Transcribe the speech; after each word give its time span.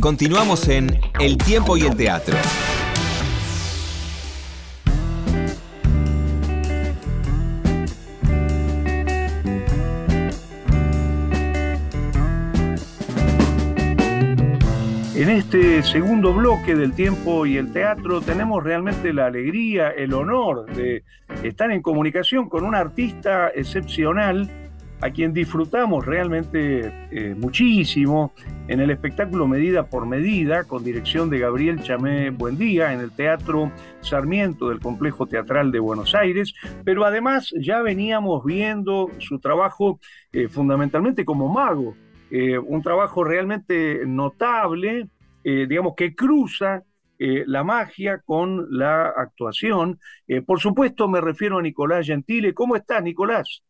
Continuamos 0.00 0.68
en 0.68 1.00
El 1.20 1.36
tiempo 1.36 1.76
y 1.76 1.82
el 1.82 1.96
teatro. 1.96 2.36
En 15.14 15.30
este 15.30 15.82
segundo 15.82 16.32
bloque 16.32 16.76
del 16.76 16.92
tiempo 16.92 17.44
y 17.44 17.56
el 17.56 17.72
teatro 17.72 18.20
tenemos 18.20 18.62
realmente 18.62 19.12
la 19.12 19.26
alegría, 19.26 19.90
el 19.90 20.14
honor 20.14 20.66
de 20.72 21.02
estar 21.42 21.72
en 21.72 21.82
comunicación 21.82 22.48
con 22.48 22.64
un 22.64 22.76
artista 22.76 23.48
excepcional 23.48 24.48
a 25.00 25.10
quien 25.10 25.32
disfrutamos 25.32 26.04
realmente 26.04 26.92
eh, 27.10 27.34
muchísimo 27.36 28.32
en 28.66 28.80
el 28.80 28.90
espectáculo 28.90 29.46
Medida 29.46 29.86
por 29.86 30.06
Medida, 30.06 30.64
con 30.64 30.82
dirección 30.82 31.30
de 31.30 31.38
Gabriel 31.38 31.82
Chamé 31.82 32.30
Buendía, 32.30 32.92
en 32.92 33.00
el 33.00 33.12
Teatro 33.12 33.70
Sarmiento 34.00 34.68
del 34.68 34.80
Complejo 34.80 35.26
Teatral 35.26 35.70
de 35.70 35.78
Buenos 35.78 36.14
Aires, 36.14 36.54
pero 36.84 37.04
además 37.04 37.52
ya 37.60 37.80
veníamos 37.80 38.44
viendo 38.44 39.10
su 39.18 39.38
trabajo 39.38 40.00
eh, 40.32 40.48
fundamentalmente 40.48 41.24
como 41.24 41.48
mago, 41.48 41.94
eh, 42.30 42.58
un 42.58 42.82
trabajo 42.82 43.24
realmente 43.24 44.02
notable, 44.06 45.08
digamos, 45.44 45.94
que 45.96 46.14
cruza 46.14 46.82
la 47.18 47.64
magia 47.64 48.18
con 48.18 48.66
la 48.70 49.06
actuación. 49.06 49.98
por 50.44 50.60
supuesto, 50.60 51.08
me 51.08 51.22
refiero 51.22 51.56
a 51.56 51.62
Nicolás 51.62 52.06
Gentile. 52.06 52.52
¿Cómo 52.52 52.76
estás, 52.76 53.02
Nicolás? 53.02 53.62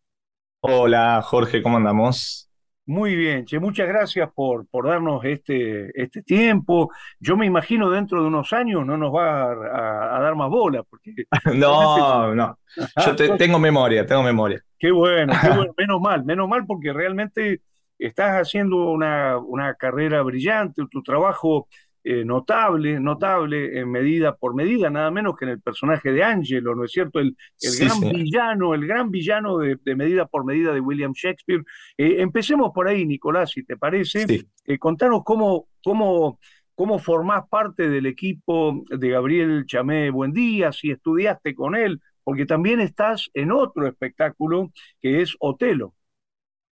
Hola 0.61 1.23
Jorge, 1.23 1.63
¿cómo 1.63 1.77
andamos? 1.77 2.51
Muy 2.85 3.15
bien, 3.15 3.45
che, 3.45 3.61
muchas 3.61 3.87
gracias 3.87 4.29
por, 4.35 4.67
por 4.67 4.89
darnos 4.89 5.25
este, 5.25 5.91
este 5.95 6.23
tiempo. 6.23 6.91
Yo 7.21 7.37
me 7.37 7.47
imagino 7.47 7.91
dentro 7.91 8.21
de 8.23 8.27
unos 8.27 8.53
años 8.53 8.85
no 8.85 8.97
nos 8.97 9.15
va 9.15 9.53
a, 9.53 10.21
dar 10.21 10.35
más 10.35 10.49
bola. 10.49 10.83
Porque 10.83 11.13
no, 11.55 12.35
no, 12.35 12.59
yo 13.07 13.37
tengo 13.37 13.59
memoria, 13.61 14.05
tengo 14.05 14.25
memoria. 14.25 14.61
Qué 14.79 14.91
bueno, 14.91 15.33
qué 15.41 15.49
bueno, 15.49 15.75
menos 15.77 16.01
mal, 16.01 16.25
menos 16.25 16.49
mal 16.49 16.67
porque 16.67 16.93
realmente 16.93 17.61
estás 17.97 18.41
haciendo 18.41 18.91
una, 18.91 19.39
una 19.39 19.75
carrera 19.75 20.23
brillante, 20.23 20.83
tu 20.91 21.03
trabajo 21.03 21.69
eh, 22.11 22.25
notable, 22.25 22.99
notable 22.99 23.79
en 23.79 23.91
medida 23.91 24.35
por 24.35 24.55
medida, 24.55 24.89
nada 24.89 25.11
menos 25.11 25.37
que 25.37 25.45
en 25.45 25.51
el 25.51 25.61
personaje 25.61 26.11
de 26.11 26.25
Angelo, 26.25 26.75
¿no 26.75 26.85
es 26.85 26.91
cierto? 26.91 27.21
El, 27.21 27.37
gran 27.79 28.01
villano, 28.01 28.73
el 28.73 28.87
gran 28.87 29.11
villano 29.11 29.59
de, 29.59 29.77
medida 29.95 30.25
por 30.25 30.47
medida 30.47 30.73
de 30.73 30.81
William 30.81 31.13
Shakespeare. 31.13 31.63
Eh, 31.99 32.23
empecemos 32.23 32.71
por 32.75 32.89
ahí, 32.89 33.05
Nicolás, 33.05 33.51
si 33.51 33.63
te 33.63 33.77
parece. 33.77 34.25
Eh, 34.65 34.79
contanos 34.79 35.21
cómo, 35.23 35.69
cómo, 35.85 36.41
cómo 36.75 36.99
formás 36.99 37.47
parte 37.47 37.91
del 37.91 38.07
equipo 38.07 38.83
de 38.89 39.11
Gabriel 39.11 39.67
Chamé 39.67 40.09
Buendía, 40.09 40.73
si 40.73 40.91
estudiaste 40.91 41.55
con 41.55 41.77
él, 41.77 42.01
porque 42.25 42.47
también 42.47 42.81
estás 42.81 43.29
en 43.35 43.53
otro 43.53 43.87
espectáculo 43.87 44.73
que 45.03 45.21
es 45.21 45.37
Otelo. 45.41 45.93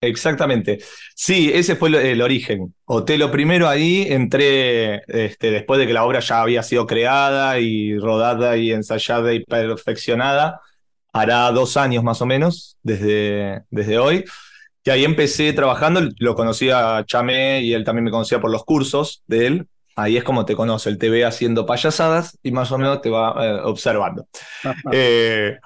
Exactamente. 0.03 0.79
Sí, 1.15 1.49
ese 1.53 1.75
fue 1.75 1.89
el, 2.11 2.21
origen. 2.21 2.75
Otelo 2.85 3.31
primero 3.31 3.69
ahí 3.69 4.05
entré 4.09 5.01
este, 5.07 5.49
después 5.49 5.79
de 5.79 5.87
que 5.87 5.93
la 5.93 6.03
obra 6.03 6.19
ya 6.19 6.41
había 6.41 6.61
sido 6.61 6.85
creada 6.85 7.57
y 7.59 7.97
rodada 7.97 8.57
y 8.57 8.71
ensayada 8.71 9.33
y 9.33 9.43
perfeccionada. 9.45 10.59
Hará 11.13 11.49
dos 11.51 11.77
años 11.77 12.03
más 12.03 12.21
o 12.21 12.25
menos 12.25 12.77
desde, 12.83 13.63
desde 13.69 13.97
hoy. 13.97 14.25
Y 14.83 14.89
ahí 14.89 15.05
empecé 15.05 15.53
trabajando, 15.53 16.01
lo 16.19 16.35
conocía 16.35 16.97
a 16.97 17.05
Chamé 17.05 17.61
y 17.61 17.73
él 17.73 17.85
también 17.85 18.03
me 18.03 18.11
conocía 18.11 18.41
por 18.41 18.51
los 18.51 18.65
cursos 18.65 19.23
de 19.27 19.47
él. 19.47 19.67
Ahí 19.95 20.17
es 20.17 20.23
como 20.25 20.43
te 20.43 20.55
conoce, 20.55 20.89
él 20.89 20.97
te 20.97 21.09
ve 21.09 21.23
haciendo 21.23 21.65
payasadas 21.65 22.37
y 22.43 22.51
más 22.51 22.71
o 22.71 22.77
menos 22.77 22.99
te 23.01 23.09
va 23.09 23.35
eh, 23.39 23.61
observando. 23.63 24.27
eh, 24.91 25.57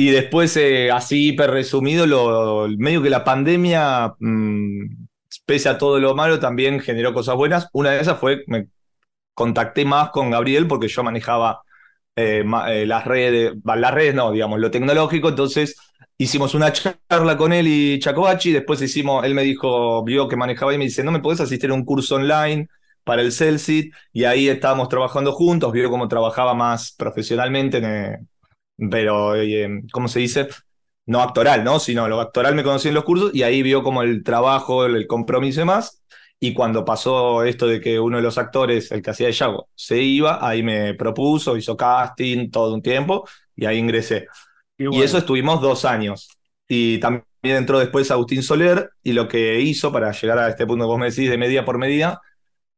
y 0.00 0.10
después, 0.10 0.56
eh, 0.56 0.90
así 0.90 1.28
hiper 1.28 1.50
resumido, 1.50 2.06
lo, 2.06 2.68
medio 2.78 3.02
que 3.02 3.10
la 3.10 3.22
pandemia, 3.22 4.14
mm, 4.18 5.06
pese 5.44 5.68
a 5.68 5.76
todo 5.76 5.98
lo 5.98 6.14
malo, 6.14 6.40
también 6.40 6.80
generó 6.80 7.12
cosas 7.12 7.36
buenas. 7.36 7.68
Una 7.74 7.90
de 7.90 8.00
esas 8.00 8.18
fue, 8.18 8.42
me 8.46 8.68
contacté 9.34 9.84
más 9.84 10.08
con 10.10 10.30
Gabriel 10.30 10.66
porque 10.66 10.88
yo 10.88 11.02
manejaba 11.02 11.60
eh, 12.16 12.42
eh, 12.68 12.86
las 12.86 13.04
redes, 13.04 13.52
las 13.62 13.92
redes 13.94 14.14
no, 14.14 14.32
digamos, 14.32 14.58
lo 14.58 14.70
tecnológico, 14.70 15.28
entonces 15.28 15.76
hicimos 16.16 16.54
una 16.54 16.72
charla 16.72 17.36
con 17.36 17.52
él 17.52 17.68
y 17.68 17.98
Chacobachi, 17.98 18.52
después 18.52 18.80
hicimos, 18.80 19.22
él 19.26 19.34
me 19.34 19.42
dijo, 19.42 20.02
vio 20.02 20.28
que 20.28 20.36
manejaba 20.36 20.72
y 20.72 20.78
me 20.78 20.84
dice, 20.84 21.04
no 21.04 21.12
me 21.12 21.20
podés 21.20 21.42
asistir 21.42 21.70
a 21.70 21.74
un 21.74 21.84
curso 21.84 22.14
online 22.14 22.68
para 23.04 23.20
el 23.20 23.32
Celsit, 23.32 23.92
y 24.14 24.24
ahí 24.24 24.48
estábamos 24.48 24.88
trabajando 24.88 25.32
juntos, 25.32 25.72
vio 25.72 25.90
cómo 25.90 26.08
trabajaba 26.08 26.54
más 26.54 26.92
profesionalmente 26.96 27.78
en, 27.78 28.29
pero, 28.90 29.36
eh, 29.36 29.82
¿cómo 29.92 30.08
se 30.08 30.20
dice? 30.20 30.48
No 31.06 31.22
actoral, 31.22 31.64
¿no? 31.64 31.80
Sino 31.80 32.08
lo 32.08 32.20
actoral 32.20 32.54
me 32.54 32.62
conocí 32.62 32.88
en 32.88 32.94
los 32.94 33.04
cursos 33.04 33.34
y 33.34 33.42
ahí 33.42 33.62
vio 33.62 33.82
como 33.82 34.02
el 34.02 34.22
trabajo, 34.22 34.86
el 34.86 35.06
compromiso 35.06 35.62
y 35.62 35.64
más. 35.64 36.02
Y 36.38 36.54
cuando 36.54 36.84
pasó 36.84 37.44
esto 37.44 37.66
de 37.66 37.80
que 37.80 38.00
uno 38.00 38.16
de 38.16 38.22
los 38.22 38.38
actores, 38.38 38.90
el 38.92 39.02
que 39.02 39.10
hacía 39.10 39.26
de 39.26 39.32
Yago, 39.32 39.68
se 39.74 39.98
iba, 40.00 40.46
ahí 40.46 40.62
me 40.62 40.94
propuso, 40.94 41.56
hizo 41.56 41.76
casting 41.76 42.50
todo 42.50 42.74
un 42.74 42.82
tiempo 42.82 43.28
y 43.54 43.66
ahí 43.66 43.78
ingresé. 43.78 44.26
Y 44.78 45.02
eso 45.02 45.18
estuvimos 45.18 45.60
dos 45.60 45.84
años. 45.84 46.30
Y 46.66 46.98
también 46.98 47.24
entró 47.42 47.78
después 47.78 48.10
Agustín 48.10 48.42
Soler 48.42 48.90
y 49.02 49.12
lo 49.12 49.28
que 49.28 49.60
hizo 49.60 49.92
para 49.92 50.12
llegar 50.12 50.38
a 50.38 50.48
este 50.48 50.66
punto 50.66 50.84
que 50.84 50.88
vos 50.88 50.98
me 50.98 51.10
decís 51.10 51.28
de 51.28 51.36
medida 51.36 51.64
por 51.64 51.76
medida 51.76 52.20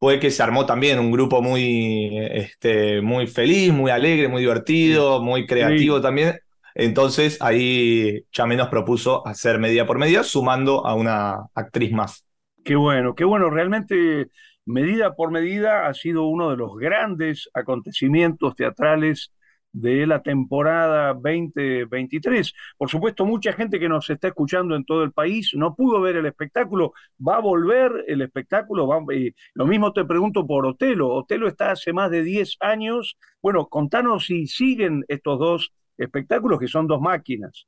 fue 0.03 0.19
que 0.19 0.33
se 0.33 0.43
armó 0.43 0.67
también 0.67 0.99
un 0.99 1.13
grupo 1.13 1.41
muy, 1.43 2.11
este, 2.33 3.01
muy 3.01 3.29
feliz, 3.29 3.73
muy 3.73 3.93
alegre, 3.93 4.27
muy 4.27 4.41
divertido, 4.41 5.23
muy 5.23 5.47
creativo 5.47 6.01
también. 6.01 6.41
Entonces 6.75 7.41
ahí 7.41 8.25
Chamé 8.33 8.57
nos 8.57 8.67
propuso 8.67 9.25
hacer 9.25 9.61
medida 9.61 9.87
por 9.87 9.99
medida, 9.99 10.25
sumando 10.25 10.85
a 10.85 10.97
una 10.97 11.37
actriz 11.55 11.93
más. 11.93 12.27
Qué 12.65 12.75
bueno, 12.75 13.15
qué 13.15 13.23
bueno. 13.23 13.49
Realmente 13.49 14.27
medida 14.65 15.15
por 15.15 15.31
medida 15.31 15.87
ha 15.87 15.95
sido 15.95 16.25
uno 16.27 16.51
de 16.51 16.57
los 16.57 16.77
grandes 16.77 17.49
acontecimientos 17.55 18.57
teatrales 18.57 19.33
de 19.73 20.07
la 20.07 20.23
temporada 20.23 21.15
2023. 21.15 22.53
Por 22.77 22.91
supuesto, 22.91 23.25
mucha 23.25 23.53
gente 23.53 23.81
que 23.81 23.89
nos 23.89 24.09
está 24.11 24.29
escuchando 24.29 24.77
en 24.77 24.85
todo 24.85 25.03
el 25.03 25.13
país 25.13 25.53
no 25.55 25.75
pudo 25.75 26.01
ver 26.01 26.17
el 26.17 26.27
espectáculo, 26.27 26.93
va 27.27 27.37
a 27.37 27.41
volver 27.41 28.05
el 28.07 28.23
espectáculo. 28.23 28.89
Eh, 29.11 29.33
lo 29.55 29.67
mismo 29.67 29.93
te 29.93 30.05
pregunto 30.05 30.47
por 30.47 30.67
Otelo. 30.67 31.09
Otelo 31.09 31.49
está 31.49 31.73
hace 31.73 31.93
más 31.93 32.11
de 32.11 32.23
10 32.23 32.57
años. 32.61 33.17
Bueno, 33.41 33.67
contanos 33.69 34.27
si 34.27 34.47
siguen 34.47 35.05
estos 35.09 35.39
dos 35.39 35.73
espectáculos 35.97 36.61
que 36.61 36.69
son 36.69 36.87
dos 36.87 37.01
máquinas. 37.01 37.67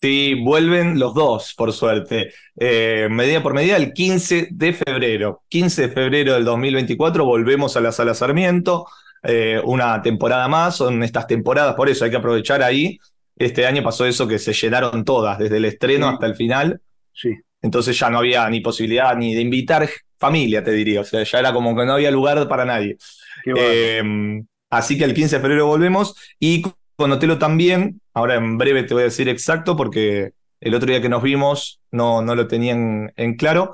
Sí, 0.00 0.34
vuelven 0.34 0.98
los 0.98 1.14
dos, 1.14 1.54
por 1.56 1.72
suerte. 1.72 2.32
Eh, 2.56 3.08
medida 3.10 3.42
por 3.42 3.54
medida, 3.54 3.76
el 3.76 3.92
15 3.94 4.48
de 4.50 4.72
febrero. 4.74 5.44
15 5.48 5.82
de 5.82 5.88
febrero 5.88 6.34
del 6.34 6.44
2024 6.44 7.24
volvemos 7.24 7.76
a 7.76 7.80
la 7.80 7.90
Sala 7.90 8.12
Sarmiento 8.12 8.86
eh, 9.24 9.60
una 9.64 10.02
temporada 10.02 10.46
más, 10.48 10.76
son 10.76 11.02
estas 11.02 11.26
temporadas, 11.26 11.74
por 11.74 11.88
eso 11.88 12.04
hay 12.04 12.10
que 12.10 12.18
aprovechar 12.18 12.62
ahí. 12.62 12.98
Este 13.36 13.66
año 13.66 13.82
pasó 13.82 14.06
eso 14.06 14.28
que 14.28 14.38
se 14.38 14.52
llenaron 14.52 15.04
todas, 15.04 15.38
desde 15.38 15.56
el 15.56 15.64
estreno 15.64 16.08
hasta 16.08 16.26
el 16.26 16.36
final. 16.36 16.80
Sí. 17.12 17.30
Entonces 17.62 17.98
ya 17.98 18.10
no 18.10 18.18
había 18.18 18.48
ni 18.50 18.60
posibilidad 18.60 19.16
ni 19.16 19.34
de 19.34 19.40
invitar 19.40 19.88
familia, 20.18 20.62
te 20.62 20.72
diría. 20.72 21.00
O 21.00 21.04
sea, 21.04 21.22
ya 21.22 21.38
era 21.38 21.52
como 21.52 21.74
que 21.74 21.86
no 21.86 21.94
había 21.94 22.10
lugar 22.10 22.46
para 22.48 22.66
nadie. 22.66 22.98
Em, 23.44 24.46
así 24.70 24.98
que 24.98 25.04
el 25.04 25.14
15 25.14 25.36
de 25.36 25.42
febrero 25.42 25.66
volvemos 25.66 26.14
y 26.38 26.62
con 26.96 27.10
Otelo 27.12 27.38
también. 27.38 28.00
Ahora 28.12 28.34
en 28.34 28.58
breve 28.58 28.82
te 28.82 28.94
voy 28.94 29.02
a 29.02 29.06
decir 29.06 29.28
exacto 29.28 29.76
porque 29.76 30.32
el 30.60 30.74
otro 30.74 30.88
día 30.88 31.00
que 31.00 31.08
nos 31.08 31.22
vimos 31.22 31.80
no, 31.90 32.22
no 32.22 32.34
lo 32.34 32.46
tenían 32.46 33.12
en 33.16 33.36
claro. 33.36 33.72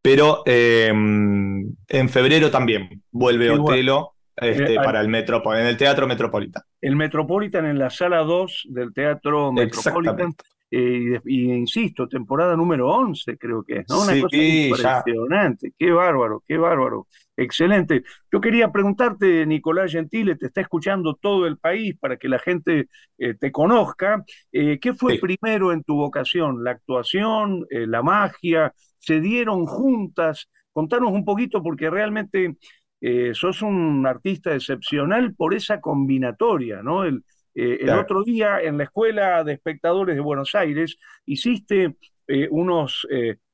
Pero 0.00 0.42
em, 0.46 1.74
en 1.88 2.08
febrero 2.08 2.50
también 2.50 3.02
vuelve 3.10 3.50
Otelo. 3.50 4.14
Este, 4.40 4.74
eh, 4.74 4.76
para 4.76 5.00
el 5.00 5.08
Metropolitan, 5.08 5.62
en 5.62 5.68
el 5.68 5.76
Teatro 5.76 6.06
Metropolitan. 6.06 6.62
El 6.80 6.96
Metropolitan 6.96 7.66
en 7.66 7.78
la 7.78 7.90
sala 7.90 8.18
2 8.18 8.66
del 8.70 8.92
Teatro 8.92 9.52
Metropolitan. 9.52 10.34
Eh, 10.70 11.18
y, 11.24 11.50
insisto, 11.50 12.06
temporada 12.06 12.54
número 12.54 12.90
11 12.90 13.38
creo 13.38 13.64
que 13.64 13.78
es, 13.78 13.86
¿no? 13.88 14.02
Una 14.02 14.20
cosa 14.20 14.36
impresionante, 14.36 15.72
qué 15.78 15.90
bárbaro, 15.90 16.44
qué 16.46 16.58
bárbaro, 16.58 17.06
excelente. 17.38 18.02
Yo 18.30 18.38
quería 18.38 18.70
preguntarte, 18.70 19.46
Nicolás 19.46 19.92
Gentile, 19.92 20.36
te 20.36 20.46
está 20.46 20.60
escuchando 20.60 21.14
todo 21.14 21.46
el 21.46 21.56
país 21.56 21.96
para 21.98 22.18
que 22.18 22.28
la 22.28 22.38
gente 22.38 22.88
eh, 23.16 23.34
te 23.40 23.50
conozca, 23.50 24.22
¿qué 24.52 24.92
fue 24.94 25.18
primero 25.18 25.72
en 25.72 25.82
tu 25.84 25.94
vocación? 25.96 26.62
¿La 26.62 26.72
actuación, 26.72 27.66
la 27.70 28.02
magia? 28.02 28.74
¿Se 28.98 29.20
dieron 29.20 29.64
juntas? 29.64 30.50
Contanos 30.74 31.12
un 31.12 31.24
poquito 31.24 31.62
porque 31.62 31.88
realmente 31.88 32.58
eh, 33.00 33.30
sos 33.34 33.62
un 33.62 34.06
artista 34.06 34.54
excepcional 34.54 35.34
por 35.34 35.54
esa 35.54 35.80
combinatoria, 35.80 36.82
¿no? 36.82 37.04
El, 37.04 37.24
eh, 37.54 37.78
el 37.80 37.90
otro 37.90 38.22
día 38.22 38.60
en 38.60 38.78
la 38.78 38.84
Escuela 38.84 39.42
de 39.44 39.54
Espectadores 39.54 40.14
de 40.14 40.20
Buenos 40.20 40.54
Aires 40.54 40.96
hiciste 41.26 41.96
eh, 42.26 42.48
unos, 42.50 43.06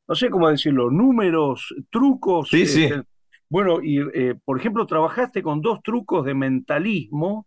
no 0.06 0.14
sé 0.14 0.28
cómo 0.28 0.50
decirlo, 0.50 0.90
números, 0.90 1.74
trucos. 1.90 2.48
Sí, 2.50 2.66
sí. 2.66 2.90
Bueno, 3.48 3.78
y 3.82 4.00
eh, 4.00 4.34
por 4.44 4.58
ejemplo, 4.58 4.84
trabajaste 4.84 5.40
con 5.40 5.60
dos 5.60 5.80
trucos 5.82 6.24
de 6.24 6.34
mentalismo 6.34 7.46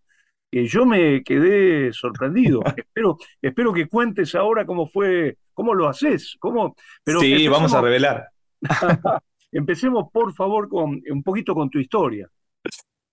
que 0.50 0.66
yo 0.66 0.86
me 0.86 1.22
quedé 1.22 1.92
sorprendido. 1.92 2.62
espero, 2.78 3.18
espero 3.42 3.74
que 3.74 3.88
cuentes 3.88 4.34
ahora 4.34 4.66
cómo 4.66 4.88
fue, 4.88 5.38
cómo 5.54 5.74
lo 5.74 5.88
haces, 5.90 6.38
cómo. 6.40 6.76
Pero 7.04 7.20
sí, 7.20 7.48
vamos 7.48 7.74
a 7.74 7.82
revelar. 7.82 8.30
empecemos, 9.58 10.06
por 10.12 10.34
favor, 10.34 10.70
con 10.70 11.02
un 11.10 11.24
poquito 11.24 11.54
con 11.54 11.70
tu 11.70 11.80
historia. 11.80 12.30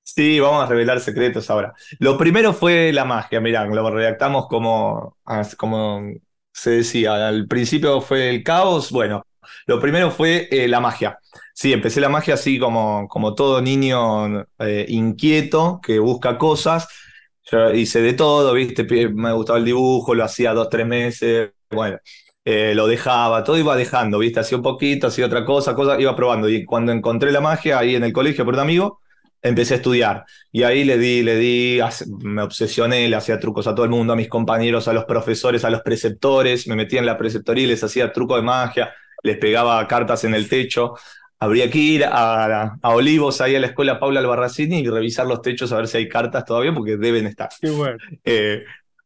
Sí, 0.03 0.39
vamos 0.39 0.65
a 0.65 0.67
revelar 0.67 1.01
secretos 1.01 1.49
ahora. 1.51 1.73
Lo 1.99 2.19
primero 2.19 2.53
fue 2.53 2.93
la 2.93 3.05
magia, 3.05 3.41
mirá, 3.41 3.65
lo 3.67 3.91
redactamos 3.91 4.47
como, 4.49 5.17
como 5.57 6.03
se 6.53 6.71
decía, 6.71 7.29
al 7.29 7.49
principio 7.49 8.01
fue 8.01 8.29
el 8.31 8.43
caos, 8.43 8.93
bueno, 8.93 9.27
lo 9.67 9.81
primero 9.81 10.11
fue 10.11 10.49
eh, 10.51 10.69
la 10.69 10.81
magia. 10.81 11.19
Sí, 11.55 11.73
empecé 11.73 12.01
la 12.01 12.09
magia 12.11 12.35
así 12.35 12.59
como, 12.59 13.09
como 13.09 13.35
todo 13.35 13.63
niño 13.63 14.43
eh, 14.59 14.85
inquieto 14.89 15.81
que 15.83 15.99
busca 15.99 16.37
cosas. 16.39 16.87
Yo 17.51 17.73
hice 17.73 18.03
de 18.03 18.13
todo, 18.15 18.53
¿viste? 18.55 18.85
Me 19.11 19.33
gustaba 19.33 19.59
el 19.59 19.65
dibujo, 19.65 20.15
lo 20.15 20.25
hacía 20.25 20.53
dos, 20.53 20.69
tres 20.69 20.87
meses, 20.87 21.53
bueno, 21.71 21.99
eh, 22.45 22.75
lo 22.75 22.87
dejaba, 22.87 23.43
todo 23.43 23.57
iba 23.59 23.75
dejando, 23.75 24.19
¿viste? 24.19 24.41
Hacía 24.41 24.59
un 24.59 24.63
poquito, 24.63 25.07
hacía 25.07 25.27
otra 25.27 25.45
cosa, 25.45 25.75
cosa, 25.75 25.99
iba 26.01 26.15
probando. 26.15 26.49
Y 26.49 26.65
cuando 26.65 26.93
encontré 26.93 27.33
la 27.33 27.41
magia 27.41 27.79
ahí 27.79 27.95
en 27.95 28.05
el 28.05 28.13
colegio 28.13 28.45
por 28.45 28.55
un 28.55 28.61
amigo, 28.61 29.01
empecé 29.45 29.75
a 29.75 29.77
estudiar. 29.79 30.25
Y 30.53 30.63
ahí 30.63 30.85
le 30.85 30.99
di, 30.99 31.23
le 31.23 31.37
di, 31.37 31.81
me 32.23 32.43
obsesioné, 32.43 33.09
le 33.09 33.17
hacía 33.17 33.39
trucos 33.39 33.67
a 33.67 33.75
todo 33.75 33.85
el 33.85 33.91
mundo, 33.91 34.13
a 34.13 34.17
mis 34.17 34.29
compañeros, 34.29 34.89
a 34.89 34.93
los 34.93 35.05
profesores, 35.05 35.65
a 35.65 35.71
los 35.71 35.83
preceptores, 35.83 36.67
me 36.67 36.77
metía 36.77 37.01
en 37.01 37.07
la 37.07 37.17
preceptoría 37.17 37.65
y 37.65 37.69
les 37.69 37.83
hacía 37.85 38.13
truco 38.13 38.37
de 38.37 38.43
magia, 38.43 38.93
les 39.23 39.39
pegaba 39.39 39.87
cartas 39.89 40.25
en 40.25 40.35
el 40.35 40.49
techo. 40.49 40.95
Habría 41.39 41.71
que 41.71 41.79
ir 41.79 42.05
a, 42.07 42.79
Olivos, 42.83 43.41
ahí 43.41 43.55
a 43.55 43.61
la 43.61 43.67
escuela 43.67 43.99
Paula 43.99 44.21
Albarracini 44.21 44.81
y 44.81 44.89
revisar 44.89 45.27
los 45.27 45.43
techos 45.43 45.73
a 45.73 45.77
ver 45.77 45.89
si 45.89 45.99
hay 45.99 46.09
cartas 46.09 46.45
todavía, 46.45 46.73
porque 46.73 46.97
deben 46.97 47.27
estar. 47.27 47.49
Qué 47.61 47.71
bueno. 47.71 47.99
Eh, 48.25 48.65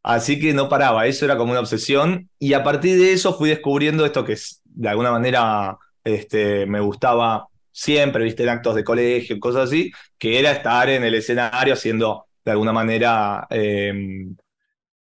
así 0.09 0.39
que 0.39 0.53
no 0.53 0.69
paraba, 0.69 1.05
eso 1.05 1.25
era 1.25 1.37
como 1.37 1.51
una 1.51 1.59
obsesión. 1.59 2.29
Y 2.39 2.53
a 2.53 2.63
partir 2.63 2.97
de 2.97 3.13
eso 3.13 3.37
fui 3.37 3.49
descubriendo 3.49 4.05
esto 4.05 4.25
que 4.25 4.35
de 4.65 4.89
alguna 4.89 5.11
manera 5.11 5.77
este, 6.03 6.65
me 6.65 6.79
gustaba 6.79 7.47
siempre, 7.71 8.23
viste, 8.23 8.43
en 8.43 8.49
actos 8.49 8.75
de 8.75 8.83
colegio, 8.83 9.39
cosas 9.39 9.69
así, 9.69 9.91
que 10.17 10.39
era 10.39 10.51
estar 10.51 10.89
en 10.89 11.03
el 11.03 11.13
escenario 11.13 11.75
haciendo 11.75 12.25
de 12.43 12.51
alguna 12.51 12.73
manera 12.73 13.45
em, 13.51 14.35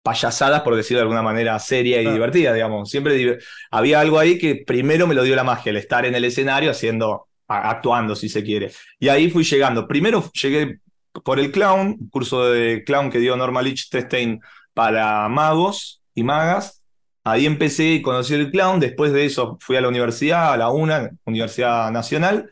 payasadas, 0.03 0.61
por 0.61 0.75
decirlo 0.75 0.99
de 0.99 1.03
alguna 1.03 1.21
manera 1.21 1.57
seria 1.59 2.01
y 2.01 2.11
divertida, 2.11 2.53
digamos. 2.53 2.89
Siempre 2.89 3.39
había 3.71 4.01
algo 4.01 4.19
ahí 4.19 4.37
que 4.37 4.63
primero 4.67 5.07
me 5.07 5.15
lo 5.15 5.23
dio 5.23 5.35
la 5.37 5.43
magia, 5.45 5.69
el 5.69 5.77
estar 5.77 6.05
en 6.05 6.15
el 6.15 6.25
escenario 6.25 6.71
haciendo, 6.71 7.27
actuando, 7.47 8.13
si 8.15 8.27
se 8.27 8.43
quiere. 8.43 8.71
Y 8.99 9.07
ahí 9.07 9.29
fui 9.29 9.45
llegando. 9.45 9.87
Primero 9.87 10.29
llegué 10.33 10.79
por 11.23 11.39
el 11.39 11.51
clown, 11.51 12.09
curso 12.09 12.49
de 12.51 12.83
clown 12.85 13.09
que 13.09 13.19
dio 13.19 13.37
Norma 13.37 13.61
Lichtenstein 13.61 14.41
para 14.77 15.27
magos 15.27 16.03
y 16.13 16.21
magas. 16.23 16.83
Ahí 17.23 17.47
empecé 17.47 17.93
y 17.93 18.01
conocí 18.03 18.35
el 18.35 18.51
clown. 18.51 18.79
Después 18.79 19.11
de 19.11 19.25
eso 19.25 19.57
fui 19.59 19.75
a 19.75 19.81
la 19.81 19.87
universidad, 19.87 20.53
a 20.53 20.57
la 20.57 20.69
UNA, 20.69 21.09
Universidad 21.25 21.89
Nacional. 21.91 22.51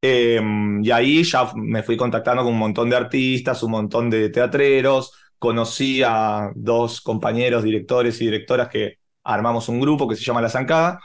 Em, 0.00 0.82
y 0.82 0.90
ahí 0.90 1.22
ya 1.22 1.52
me 1.54 1.82
fui 1.82 1.98
contactando 1.98 2.44
con 2.44 2.54
un 2.54 2.58
montón 2.58 2.88
de 2.88 2.96
artistas, 2.96 3.62
un 3.62 3.72
montón 3.72 4.08
de 4.08 4.30
teatreros. 4.30 5.12
Conocí 5.38 6.02
a 6.02 6.50
dos 6.54 7.02
compañeros, 7.02 7.62
directores 7.62 8.18
y 8.22 8.24
directoras 8.24 8.68
que 8.70 8.98
armamos 9.24 9.68
un 9.68 9.78
grupo 9.78 10.08
que 10.08 10.16
se 10.16 10.24
llama 10.24 10.40
La 10.40 10.48
Zancada, 10.48 10.98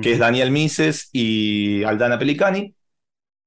que 0.00 0.12
es 0.12 0.18
Daniel 0.18 0.50
Mises 0.50 1.10
y 1.12 1.84
Aldana 1.84 2.18
Pelicani. 2.18 2.74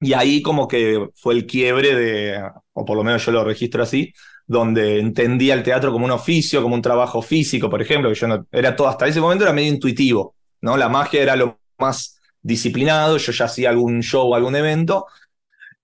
Y 0.01 0.13
ahí 0.13 0.41
como 0.43 0.67
que 0.67 1.09
fue 1.15 1.33
el 1.33 1.47
quiebre 1.47 1.95
de, 1.95 2.41
o 2.73 2.85
por 2.85 2.95
lo 2.95 3.03
menos 3.03 3.25
yo 3.25 3.31
lo 3.31 3.43
registro 3.43 3.81
así, 3.83 4.13
donde 4.49 4.99
entendía 4.99 5.53
el 5.53 5.61
teatro 5.61 5.91
como 5.91 6.05
un 6.05 6.11
oficio, 6.11 6.63
como 6.63 6.73
un 6.73 6.81
trabajo 6.81 7.21
físico, 7.21 7.69
por 7.69 7.83
ejemplo, 7.83 8.09
que 8.09 8.15
yo 8.15 8.27
no, 8.27 8.47
era 8.51 8.75
todo, 8.75 8.87
hasta 8.87 9.05
ese 9.05 9.21
momento 9.21 9.43
era 9.43 9.53
medio 9.53 9.71
intuitivo, 9.71 10.33
¿no? 10.61 10.75
La 10.75 10.89
magia 10.89 11.21
era 11.21 11.35
lo 11.35 11.59
más 11.77 12.19
disciplinado, 12.41 13.17
yo 13.17 13.31
ya 13.31 13.45
hacía 13.45 13.69
algún 13.69 14.01
show, 14.01 14.33
algún 14.33 14.55
evento, 14.55 15.05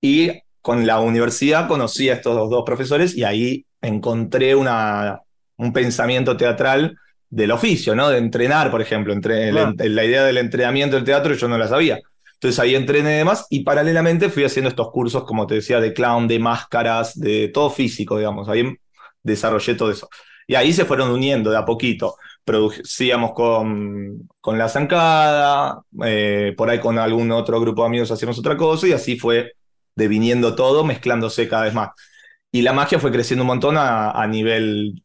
y 0.01 0.31
con 0.61 0.87
la 0.87 0.99
universidad 0.99 1.67
conocí 1.67 2.09
a 2.09 2.15
estos 2.15 2.49
dos 2.49 2.63
profesores 2.65 3.15
y 3.15 3.23
ahí 3.23 3.67
encontré 3.81 4.55
una, 4.55 5.21
un 5.57 5.71
pensamiento 5.71 6.35
teatral 6.35 6.97
del 7.29 7.51
oficio, 7.51 7.93
¿no? 7.93 8.09
De 8.09 8.17
entrenar, 8.17 8.71
por 8.71 8.81
ejemplo, 8.81 9.13
entre 9.13 9.51
la 9.51 10.03
idea 10.03 10.23
del 10.23 10.39
entrenamiento 10.39 10.95
del 10.95 11.05
teatro 11.05 11.35
yo 11.35 11.47
no 11.47 11.59
la 11.59 11.67
sabía. 11.67 11.99
Entonces 12.35 12.59
ahí 12.59 12.75
entrené 12.75 13.11
demás 13.11 13.47
y 13.49 13.63
paralelamente 13.63 14.29
fui 14.29 14.43
haciendo 14.43 14.69
estos 14.69 14.91
cursos, 14.91 15.23
como 15.25 15.47
te 15.47 15.55
decía, 15.55 15.79
de 15.79 15.93
clown, 15.93 16.27
de 16.27 16.39
máscaras, 16.39 17.19
de 17.19 17.49
todo 17.49 17.69
físico, 17.69 18.17
digamos. 18.17 18.47
Ahí 18.49 18.75
desarrollé 19.23 19.75
todo 19.75 19.91
eso. 19.91 20.09
Y 20.47 20.55
ahí 20.55 20.73
se 20.73 20.85
fueron 20.85 21.09
uniendo 21.11 21.49
de 21.49 21.57
a 21.57 21.65
poquito 21.65 22.15
producíamos 22.45 23.33
con, 23.33 24.29
con 24.39 24.57
La 24.57 24.69
Zancada, 24.69 25.81
eh, 26.05 26.53
por 26.55 26.69
ahí 26.69 26.79
con 26.79 26.99
algún 26.99 27.31
otro 27.31 27.59
grupo 27.59 27.81
de 27.81 27.87
amigos 27.87 28.11
hacíamos 28.11 28.37
otra 28.37 28.55
cosa 28.55 28.87
y 28.87 28.93
así 28.93 29.17
fue 29.17 29.53
deviniendo 29.95 30.55
todo, 30.55 30.83
mezclándose 30.83 31.49
cada 31.49 31.63
vez 31.63 31.73
más. 31.73 31.89
Y 32.51 32.61
la 32.61 32.71
magia 32.71 32.99
fue 32.99 33.11
creciendo 33.11 33.43
un 33.43 33.47
montón 33.47 33.75
a, 33.77 34.25
nivel, 34.27 35.03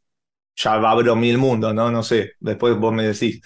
ya 0.55 0.75
abro 0.75 1.17
mil 1.17 1.39
mundos, 1.39 1.75
¿no? 1.75 1.91
No 1.91 2.03
sé, 2.03 2.35
después 2.39 2.77
vos 2.77 2.93
me 2.93 3.05
decís. 3.05 3.41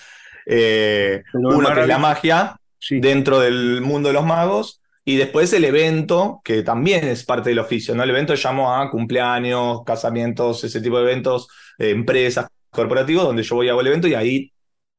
Eh, 0.45 1.23
uno 1.33 1.73
que 1.73 1.81
es 1.81 1.89
la 1.89 1.99
magia 1.99 2.57
dentro 2.91 3.41
del 3.41 3.81
mundo 3.81 4.09
de 4.09 4.15
los 4.15 4.25
magos 4.25 4.81
y 5.05 5.17
después 5.17 5.53
el 5.53 5.65
evento, 5.65 6.41
que 6.45 6.63
también 6.63 7.05
es 7.07 7.25
parte 7.25 7.51
del 7.51 7.59
oficio, 7.59 7.95
¿no? 7.95 8.03
El 8.03 8.11
evento 8.11 8.35
llamo 8.35 8.75
a 8.75 8.91
cumpleaños, 8.91 9.83
casamientos, 9.85 10.65
ese 10.65 10.81
tipo 10.81 10.97
de 10.97 11.05
eventos, 11.05 11.49
eh, 11.79 11.91
empresas, 11.91 12.47
corporativo 12.71 13.23
donde 13.23 13.43
yo 13.43 13.57
voy 13.57 13.69
a 13.69 13.75
el 13.75 13.87
evento 13.87 14.09
y 14.09 14.15
ahí 14.15 14.53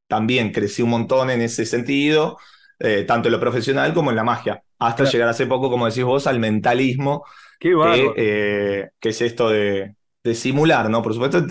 también 0.07 0.51
crecí 0.51 0.83
un 0.83 0.91
montón 0.91 1.31
en 1.31 1.41
ese 1.41 1.65
sentido, 1.65 2.37
eh, 2.79 3.03
tanto 3.07 3.29
en 3.29 3.33
lo 3.33 3.39
profesional 3.39 3.93
como 3.95 4.11
en 4.11 4.15
la 4.15 4.23
magia, 4.23 4.61
hasta 4.77 5.05
llegar 5.05 5.27
hace 5.27 5.47
poco, 5.47 5.71
como 5.71 5.87
decís 5.87 6.03
vos, 6.03 6.27
al 6.27 6.39
mentalismo, 6.39 7.23
Qué 7.59 7.71
que, 7.71 8.13
eh, 8.17 8.89
que, 8.99 9.09
es 9.09 9.21
esto 9.21 9.49
de, 9.49 9.95
de 10.23 10.35
simular, 10.35 10.89
¿no? 10.89 11.01
Por 11.01 11.13
supuesto, 11.13 11.43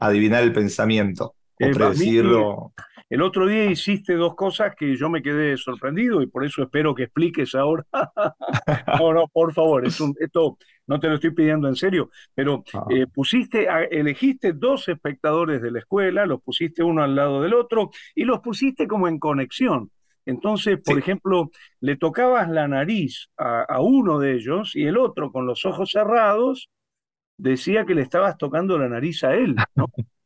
adivinar 0.00 0.42
el 0.42 0.52
pensamiento 0.52 1.36
o 1.60 1.70
predecirlo. 1.70 2.72
El 3.10 3.22
otro 3.22 3.46
día 3.46 3.64
hiciste 3.64 4.14
dos 4.14 4.34
cosas 4.34 4.74
que 4.76 4.94
yo 4.94 5.08
me 5.08 5.22
quedé 5.22 5.56
sorprendido 5.56 6.20
y 6.20 6.26
por 6.26 6.44
eso 6.44 6.62
espero 6.62 6.94
que 6.94 7.04
expliques 7.04 7.54
ahora. 7.54 7.86
no, 9.00 9.14
no, 9.14 9.28
por 9.28 9.54
favor, 9.54 9.86
esto 9.86 10.58
no 10.86 11.00
te 11.00 11.08
lo 11.08 11.14
estoy 11.14 11.30
pidiendo 11.30 11.68
en 11.68 11.76
serio, 11.76 12.10
pero 12.34 12.64
ah. 12.74 12.84
eh, 12.90 13.06
pusiste, 13.06 13.66
elegiste 13.90 14.52
dos 14.52 14.88
espectadores 14.88 15.62
de 15.62 15.70
la 15.70 15.78
escuela, 15.78 16.26
los 16.26 16.42
pusiste 16.42 16.82
uno 16.82 17.02
al 17.02 17.14
lado 17.14 17.40
del 17.40 17.54
otro 17.54 17.90
y 18.14 18.24
los 18.24 18.40
pusiste 18.40 18.86
como 18.86 19.08
en 19.08 19.18
conexión. 19.18 19.90
Entonces, 20.26 20.82
por 20.82 20.98
ejemplo, 20.98 21.50
le 21.80 21.96
tocabas 21.96 22.50
la 22.50 22.68
nariz 22.68 23.30
a, 23.38 23.62
a, 23.62 23.80
uno 23.80 24.18
de 24.18 24.34
ellos 24.34 24.76
y 24.76 24.84
el 24.84 24.98
otro 24.98 25.32
con 25.32 25.46
los 25.46 25.64
ojos 25.64 25.92
cerrados 25.92 26.68
decía 27.38 27.86
que 27.86 27.94
le 27.94 28.02
estabas 28.02 28.36
tocando 28.36 28.76
la 28.76 28.90
nariz 28.90 29.24
a 29.24 29.34
él, 29.34 29.56
¿no? 29.74 29.86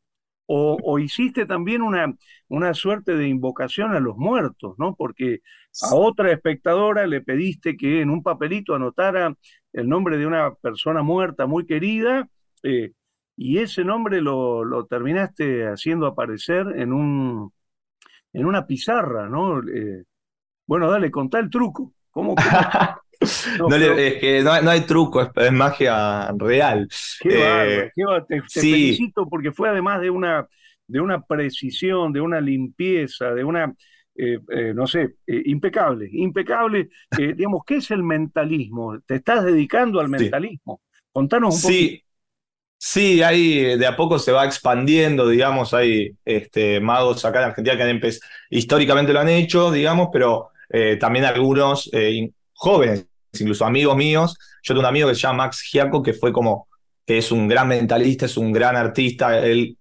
O, 0.55 0.99
hiciste 0.99 1.47
también 1.47 1.81
una, 1.83 2.15
una 2.49 2.75
suerte 2.75 3.17
de 3.17 3.27
invocación 3.27 3.95
a 3.95 4.01
los 4.01 4.17
muertos, 4.19 4.75
¿no? 4.79 4.95
Porque 4.95 5.41
a 5.83 5.95
otra 5.95 6.31
espectadora 6.31 7.07
le 7.07 7.23
pediste 7.23 7.77
que 7.77 8.03
en 8.03 8.11
un 8.11 8.23
papelito 8.23 8.75
anotara 8.75 9.35
el 9.73 9.89
nombre 9.89 10.19
de 10.19 10.27
una 10.27 10.55
persona 10.55 11.03
muerta 11.03 11.47
muy 11.47 11.65
querida, 11.65 12.29
eh, 12.63 12.93
y 13.37 13.59
ese 13.59 13.83
nombre 13.85 14.21
lo, 14.21 14.65
lo, 14.65 14.85
terminaste 14.87 15.67
haciendo 15.67 16.07
aparecer 16.07 16.67
en, 16.77 16.93
un, 16.93 17.53
en 18.33 18.47
una 18.47 18.67
pizarra, 18.67 19.29
¿no? 19.29 19.61
Eh, 19.61 20.05
bueno, 20.67 20.91
dale, 20.91 21.11
contá 21.11 21.39
el 21.39 21.51
truco. 21.51 21.95
¿Cómo, 22.11 22.35
No, 23.59 23.69
es 23.77 24.15
que 24.21 24.43
no, 24.43 24.71
hay 24.71 24.81
truco, 24.83 25.31
es, 25.35 25.53
magia 25.53 26.33
real. 26.37 26.89
Qué 27.21 27.87
eh, 27.87 27.91
te, 28.29 28.43
felicito 28.43 29.29
porque 29.29 29.53
fue 29.53 29.69
además 29.69 30.01
de 30.01 30.11
una, 30.11 30.47
de 30.87 31.01
una 31.01 31.23
precisión, 31.23 32.13
de 32.13 32.21
una 32.21 32.41
limpieza, 32.41 33.33
de 33.33 33.45
una, 33.45 33.73
eh, 34.17 34.39
eh, 34.51 34.73
no 34.75 34.87
sé, 34.87 35.17
impecable, 35.27 36.09
impecable. 36.13 36.89
digamos, 37.37 37.63
¿qué 37.67 37.77
es 37.77 37.91
el 37.91 38.03
mentalismo? 38.03 38.99
¿Te 39.07 39.17
estás 39.17 39.45
dedicando 39.45 40.01
al 40.01 40.09
mentalismo? 40.09 40.81
Contanos 41.13 41.57
un 41.57 41.63
poco. 41.63 41.73
Sí. 41.73 42.03
Sí, 42.85 43.23
ahí 43.23 43.79
de 43.79 43.87
a 43.87 43.95
poco 43.95 44.19
se 44.19 44.33
va 44.33 44.45
expandiendo, 44.45 45.29
digamos, 45.29 45.73
hay 45.73 46.17
este, 46.25 46.81
magos 46.81 47.25
acá 47.25 47.39
en 47.39 47.51
Argentina 47.51 47.77
que 47.77 48.11
históricamente 48.51 49.13
lo 49.13 49.21
han 49.21 49.29
hecho, 49.29 49.71
digamos, 49.71 50.09
pero 50.13 50.49
también 50.99 51.25
algunos 51.25 51.89
jóvenes 52.55 53.07
incluso 53.41 53.65
amigos 53.65 53.97
míos. 53.97 54.37
Yo 54.63 54.75
tengo 54.75 54.81
un 54.81 54.87
amigo 54.87 55.09
que 55.09 55.15
se 55.15 55.23
llama 55.23 55.45
Max 55.45 55.63
Giaco, 55.63 56.03
que 56.03 56.13
fue 56.13 56.33
como, 56.33 56.69
que 57.07 57.19
es 57.19 57.33
un 57.33 57.49
gran 57.49 57.69
mentalista, 57.69 58.27
es 58.27 58.37
un 58.37 58.53
gran 58.53 58.77
artista, 58.77 59.39
él 59.39 59.77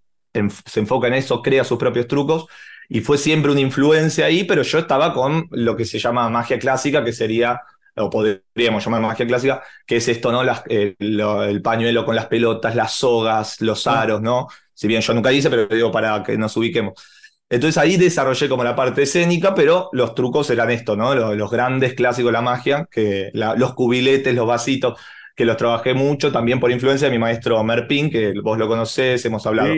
se 0.65 0.79
enfoca 0.79 1.07
en 1.07 1.15
eso, 1.15 1.41
crea 1.41 1.63
sus 1.63 1.77
propios 1.77 2.07
trucos, 2.07 2.45
y 2.87 3.01
fue 3.01 3.17
siempre 3.17 3.51
una 3.51 3.61
influencia 3.61 4.25
ahí, 4.25 4.43
pero 4.43 4.63
yo 4.63 4.79
estaba 4.79 5.13
con 5.13 5.47
lo 5.51 5.75
que 5.75 5.85
se 5.85 5.99
llama 5.99 6.29
magia 6.29 6.59
clásica, 6.59 7.03
que 7.03 7.13
sería 7.13 7.61
o 7.95 8.09
podríamos 8.09 8.83
llamar 8.83 9.01
magia 9.01 9.27
clásica, 9.27 9.63
que 9.85 9.97
es 9.97 10.07
esto, 10.07 10.31
¿no? 10.31 10.43
Las, 10.43 10.63
eh, 10.69 10.95
el 10.99 11.61
pañuelo 11.61 12.05
con 12.05 12.15
las 12.15 12.27
pelotas, 12.27 12.75
las 12.75 12.93
sogas, 12.93 13.59
los 13.61 13.85
aros, 13.87 14.21
¿no? 14.21 14.47
Si 14.73 14.87
bien 14.87 15.01
yo 15.01 15.13
nunca 15.13 15.31
hice, 15.31 15.49
pero 15.49 15.67
digo 15.67 15.91
para 15.91 16.23
que 16.23 16.37
nos 16.37 16.55
ubiquemos. 16.57 16.93
Entonces 17.51 17.77
ahí 17.77 17.97
desarrollé 17.97 18.47
como 18.47 18.63
la 18.63 18.77
parte 18.77 19.03
escénica, 19.03 19.53
pero 19.53 19.89
los 19.91 20.15
trucos 20.15 20.49
eran 20.49 20.71
esto, 20.71 20.95
¿no? 20.95 21.13
Los, 21.13 21.51
grandes 21.51 21.93
clásicos 21.95 22.29
de 22.29 22.31
la 22.31 22.41
magia, 22.41 22.87
que 22.89 23.29
los 23.33 23.73
cubiletes, 23.73 24.33
los 24.33 24.47
vasitos, 24.47 24.97
que 25.35 25.43
los 25.43 25.57
trabajé 25.57 25.93
mucho 25.93 26.31
también 26.31 26.61
por 26.61 26.71
influencia 26.71 27.09
de 27.09 27.11
mi 27.11 27.19
maestro 27.19 27.61
Merpin, 27.61 28.09
que 28.09 28.33
vos 28.41 28.57
lo 28.57 28.69
conocés, 28.69 29.25
hemos 29.25 29.45
hablado. 29.45 29.75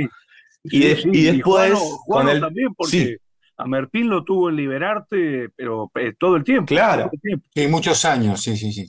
y, 0.63 0.80
después. 1.24 1.74
con 2.08 2.30
el, 2.30 2.39
también, 2.39 2.75
porque 2.75 3.18
a 3.58 3.65
Merpin 3.65 4.08
lo 4.08 4.24
tuvo 4.24 4.50
en 4.50 4.56
Liberarte, 4.56 5.50
pero 5.56 5.92
eh, 5.96 6.13
todo 6.15 6.36
el 6.36 6.44
tiempo. 6.44 6.68
Claro. 6.68 7.10
Muchos 7.70 8.06
años, 8.06 8.39
sí, 8.39 8.56
sí, 8.56 8.72
sí. 8.72 8.88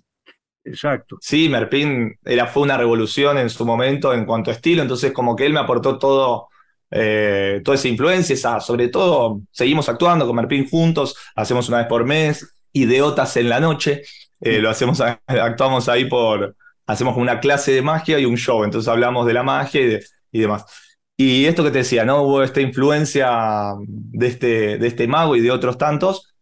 Exacto. 0.63 1.17
Sí, 1.23 1.49
Merpin 1.49 2.19
era, 2.23 2.47
fue 2.49 2.63
una 2.63 2.77
revolución 2.77 3.39
en 3.39 3.49
su 3.49 3.65
momento 3.65 4.13
en 4.13 4.27
cuanto 4.27 4.51
a 4.51 4.55
estilo, 4.55 4.83
entonces 4.83 5.11
como 5.13 5.35
que 5.35 5.47
él 5.47 5.55
me 5.55 5.61
aportó 5.61 5.99
todo 5.99 6.49
eh, 6.97 7.61
toda 7.65 7.75
esa 7.75 7.89
influencia, 7.89 8.61
sobre 8.61 8.89
todo 8.89 9.41
seguimos 9.51 9.89
actuando 9.89 10.27
con 10.27 10.37
Merpin 10.37 10.69
juntos, 10.69 11.17
hacemos 11.35 11.69
una 11.69 11.79
vez 11.79 11.87
por 11.89 12.05
mes, 12.05 12.55
Ideotas 12.73 13.37
en 13.37 13.49
la 13.49 13.61
noche, 13.61 14.03
eh, 14.41 14.59
lo 14.59 14.71
hacemos, 14.71 15.01
actuamos 15.27 15.89
ahí 15.89 16.05
por, 16.07 16.57
hacemos 16.87 17.17
una 17.17 17.41
clase 17.41 17.73
de 17.73 17.83
magia 17.83 18.19
y 18.19 18.25
un 18.25 18.37
show, 18.37 18.65
entonces 18.65 18.89
hablamos 18.89 19.27
de 19.27 19.33
la 19.33 19.43
magia 19.43 19.81
y, 19.81 19.99
y 20.33 20.41
demás. 20.41 20.65
Y 21.17 21.47
esto 21.47 21.63
que 21.63 21.71
te 21.71 21.79
decía, 21.79 22.05
¿no? 22.05 22.23
Hubo 22.23 22.43
esta 22.43 22.61
influencia 22.61 23.75
de 23.87 24.27
este, 24.27 24.79
de 24.79 24.87
este 24.87 25.07
mago 25.07 25.37
y 25.37 25.41
de 25.41 25.51
otros 25.53 25.79
tantos, 25.79 26.34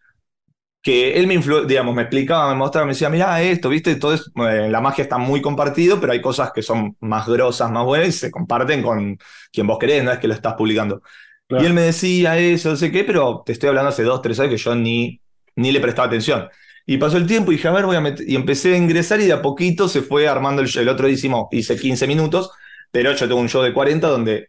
que 0.83 1.19
él 1.19 1.29
me 1.29 1.39
digamos, 1.67 1.95
me 1.95 2.03
explicaba, 2.03 2.51
me 2.51 2.57
mostraba, 2.57 2.87
me 2.87 2.93
decía, 2.93 3.09
mira 3.09 3.41
esto, 3.41 3.69
viste, 3.69 3.95
todo 3.95 4.15
es, 4.15 4.33
eh, 4.35 4.69
la 4.69 4.81
magia 4.81 5.03
está 5.03 5.17
muy 5.17 5.41
compartido, 5.41 6.01
pero 6.01 6.13
hay 6.13 6.21
cosas 6.21 6.51
que 6.53 6.61
son 6.63 6.97
más 7.01 7.27
grosas, 7.29 7.71
más 7.71 7.85
buenas 7.85 8.09
y 8.09 8.13
se 8.13 8.31
comparten 8.33 8.83
con 8.83 9.17
quien 9.53 9.67
vos 9.69 9.79
querés, 9.79 10.03
no 10.03 10.11
es 10.11 10.19
que 10.19 10.27
lo 10.27 10.35
estás 10.35 10.55
publicando. 10.55 11.03
Y 11.49 11.65
él 11.67 11.75
me 11.75 11.83
decía 11.83 12.39
eso, 12.39 12.71
no 12.71 12.77
sé 12.77 12.91
qué, 12.91 13.05
pero 13.05 13.43
te 13.45 13.53
estoy 13.53 13.69
hablando 13.69 13.91
hace 13.91 14.03
dos, 14.03 14.23
tres 14.23 14.41
años 14.41 14.53
que 14.53 14.57
yo 14.57 14.75
ni, 14.75 15.21
ni 15.55 15.71
le 15.71 15.81
prestaba 15.81 16.09
atención. 16.09 16.49
Y 16.87 16.97
pasó 16.97 17.17
el 17.17 17.27
tiempo 17.27 17.53
y 17.53 17.57
dije, 17.57 17.69
a 17.69 17.73
ver, 17.73 17.85
voy 17.85 17.97
a 17.97 18.01
meter, 18.01 18.29
y 18.29 18.35
empecé 18.35 18.75
a 18.75 18.77
ingresar 18.77 19.21
y 19.21 19.27
de 19.27 19.35
a 19.35 19.43
poquito 19.43 19.87
se 19.89 20.03
fue 20.03 20.27
armando 20.27 20.63
el 20.63 20.69
show. 20.69 20.83
El 20.83 20.89
otro 20.89 21.07
día 21.07 21.17
hice 21.53 21.77
15 21.77 22.07
minutos, 22.07 22.51
pero 22.91 23.13
yo 23.13 23.29
tengo 23.29 23.41
un 23.41 23.49
show 23.49 23.63
de 23.63 23.73
40 23.73 24.09
donde 24.09 24.49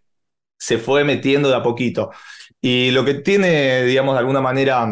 se 0.57 0.77
fue 0.77 1.03
metiendo 1.03 1.49
de 1.49 1.55
a 1.55 1.61
poquito. 1.61 2.11
Y 2.61 2.91
lo 2.91 3.05
que 3.05 3.15
tiene, 3.15 3.83
digamos, 3.83 4.15
de 4.15 4.19
alguna 4.19 4.41
manera 4.41 4.87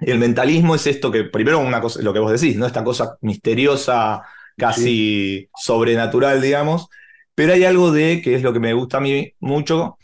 el 0.00 0.18
mentalismo 0.18 0.74
es 0.74 0.86
esto 0.86 1.10
que, 1.10 1.24
primero, 1.24 1.58
una 1.58 1.80
cosa, 1.80 2.00
lo 2.02 2.12
que 2.12 2.18
vos 2.18 2.40
decís, 2.40 2.56
¿no? 2.56 2.66
Esta 2.66 2.84
cosa 2.84 3.16
misteriosa, 3.20 4.22
casi 4.56 5.48
sobrenatural, 5.54 6.40
digamos, 6.40 6.88
pero 7.34 7.54
hay 7.54 7.64
algo 7.64 7.90
de, 7.90 8.20
que 8.22 8.34
es 8.34 8.42
lo 8.42 8.52
que 8.52 8.60
me 8.60 8.74
gusta 8.74 8.98
a 8.98 9.00
mí 9.00 9.32
mucho, 9.40 9.96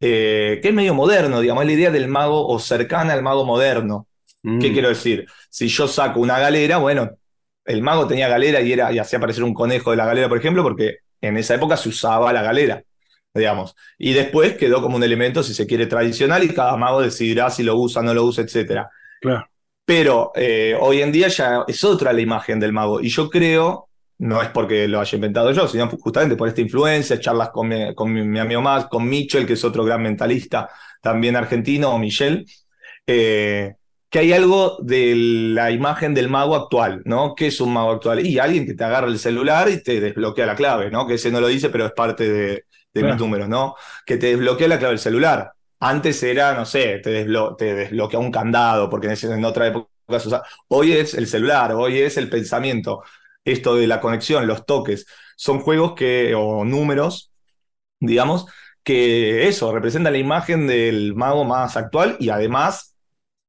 eh, 0.00 0.60
que 0.62 0.68
es 0.68 0.74
medio 0.74 0.94
moderno, 0.94 1.40
digamos, 1.40 1.62
es 1.64 1.66
la 1.66 1.72
idea 1.72 1.90
del 1.90 2.08
mago 2.08 2.46
o 2.46 2.58
cercana 2.58 3.12
al 3.12 3.22
mago 3.22 3.44
moderno. 3.44 4.06
¿Qué 4.42 4.70
mm. 4.70 4.72
quiero 4.72 4.88
decir? 4.88 5.26
Si 5.50 5.68
yo 5.68 5.88
saco 5.88 6.20
una 6.20 6.38
galera, 6.38 6.76
bueno, 6.76 7.10
el 7.64 7.82
mago 7.82 8.06
tenía 8.06 8.28
galera 8.28 8.60
y, 8.60 8.72
era, 8.72 8.92
y 8.92 8.98
hacía 8.98 9.16
aparecer 9.16 9.42
un 9.42 9.54
conejo 9.54 9.90
de 9.90 9.96
la 9.96 10.06
galera, 10.06 10.28
por 10.28 10.38
ejemplo, 10.38 10.62
porque 10.62 10.98
en 11.20 11.36
esa 11.36 11.54
época 11.54 11.76
se 11.76 11.88
usaba 11.88 12.32
la 12.32 12.42
galera, 12.42 12.84
digamos. 13.32 13.74
Y 13.98 14.12
después 14.12 14.56
quedó 14.56 14.82
como 14.82 14.96
un 14.96 15.02
elemento, 15.02 15.42
si 15.42 15.54
se 15.54 15.66
quiere, 15.66 15.86
tradicional 15.86 16.44
y 16.44 16.54
cada 16.54 16.76
mago 16.76 17.00
decidirá 17.00 17.50
si 17.50 17.62
lo 17.62 17.76
usa, 17.76 18.02
no 18.02 18.12
lo 18.12 18.24
usa, 18.24 18.44
etcétera. 18.44 18.90
Pero 19.84 20.32
eh, 20.34 20.76
hoy 20.80 21.02
en 21.02 21.12
día 21.12 21.28
ya 21.28 21.64
es 21.66 21.84
otra 21.84 22.12
la 22.12 22.20
imagen 22.20 22.58
del 22.58 22.72
mago. 22.72 23.00
Y 23.00 23.08
yo 23.08 23.28
creo, 23.28 23.88
no 24.18 24.40
es 24.40 24.48
porque 24.48 24.88
lo 24.88 25.00
haya 25.00 25.16
inventado 25.16 25.52
yo, 25.52 25.68
sino 25.68 25.88
justamente 25.88 26.36
por 26.36 26.48
esta 26.48 26.62
influencia, 26.62 27.20
charlas 27.20 27.50
con 27.50 27.68
mi, 27.68 27.94
con 27.94 28.12
mi, 28.12 28.38
amigo 28.38 28.62
más, 28.62 28.86
con 28.86 29.08
Michel, 29.08 29.46
que 29.46 29.54
es 29.54 29.64
otro 29.64 29.84
gran 29.84 30.02
mentalista 30.02 30.70
también 31.02 31.36
argentino, 31.36 31.90
o 31.90 31.98
Michel, 31.98 32.46
eh, 33.06 33.74
que 34.08 34.20
hay 34.20 34.32
algo 34.32 34.78
de 34.80 35.14
la 35.16 35.70
imagen 35.70 36.14
del 36.14 36.30
mago 36.30 36.54
actual, 36.56 37.02
¿no? 37.04 37.34
¿Qué 37.34 37.48
es 37.48 37.60
un 37.60 37.72
mago 37.74 37.90
actual? 37.90 38.24
Y 38.24 38.38
alguien 38.38 38.64
que 38.64 38.74
te 38.74 38.84
agarra 38.84 39.08
el 39.08 39.18
celular 39.18 39.68
y 39.68 39.82
te 39.82 40.00
desbloquea 40.00 40.46
la 40.46 40.54
clave, 40.54 40.90
¿no? 40.90 41.06
Que 41.06 41.14
ese 41.14 41.30
no 41.30 41.40
lo 41.40 41.48
dice, 41.48 41.68
pero 41.68 41.84
es 41.84 41.92
parte 41.92 42.26
de, 42.26 42.64
de 42.94 43.02
mis 43.02 43.16
números, 43.16 43.48
¿no? 43.48 43.74
Que 44.06 44.16
te 44.16 44.28
desbloquea 44.28 44.68
la 44.68 44.78
clave 44.78 44.92
del 44.92 45.00
celular. 45.00 45.52
Antes 45.86 46.22
era, 46.22 46.54
no 46.54 46.64
sé, 46.64 47.00
te, 47.00 47.26
desbloquea 47.26 48.18
un 48.18 48.30
candado, 48.32 48.88
porque 48.88 49.06
en 49.08 49.44
otra 49.44 49.66
época 49.66 49.90
se 50.18 50.28
usaba. 50.28 50.46
Hoy 50.68 50.92
es 50.92 51.12
el 51.12 51.26
celular, 51.26 51.72
hoy 51.72 51.98
es 51.98 52.16
el 52.16 52.30
pensamiento. 52.30 53.02
Esto 53.44 53.76
de 53.76 53.86
la 53.86 54.00
conexión, 54.00 54.46
los 54.46 54.64
toques, 54.64 55.04
son 55.36 55.60
juegos 55.60 55.92
que, 55.94 56.34
o 56.34 56.64
números, 56.64 57.32
digamos, 58.00 58.46
que 58.82 59.46
eso, 59.46 59.72
representa 59.74 60.10
la 60.10 60.16
imagen 60.16 60.66
del 60.66 61.14
mago 61.14 61.44
más 61.44 61.76
actual 61.76 62.16
y 62.18 62.30
además, 62.30 62.96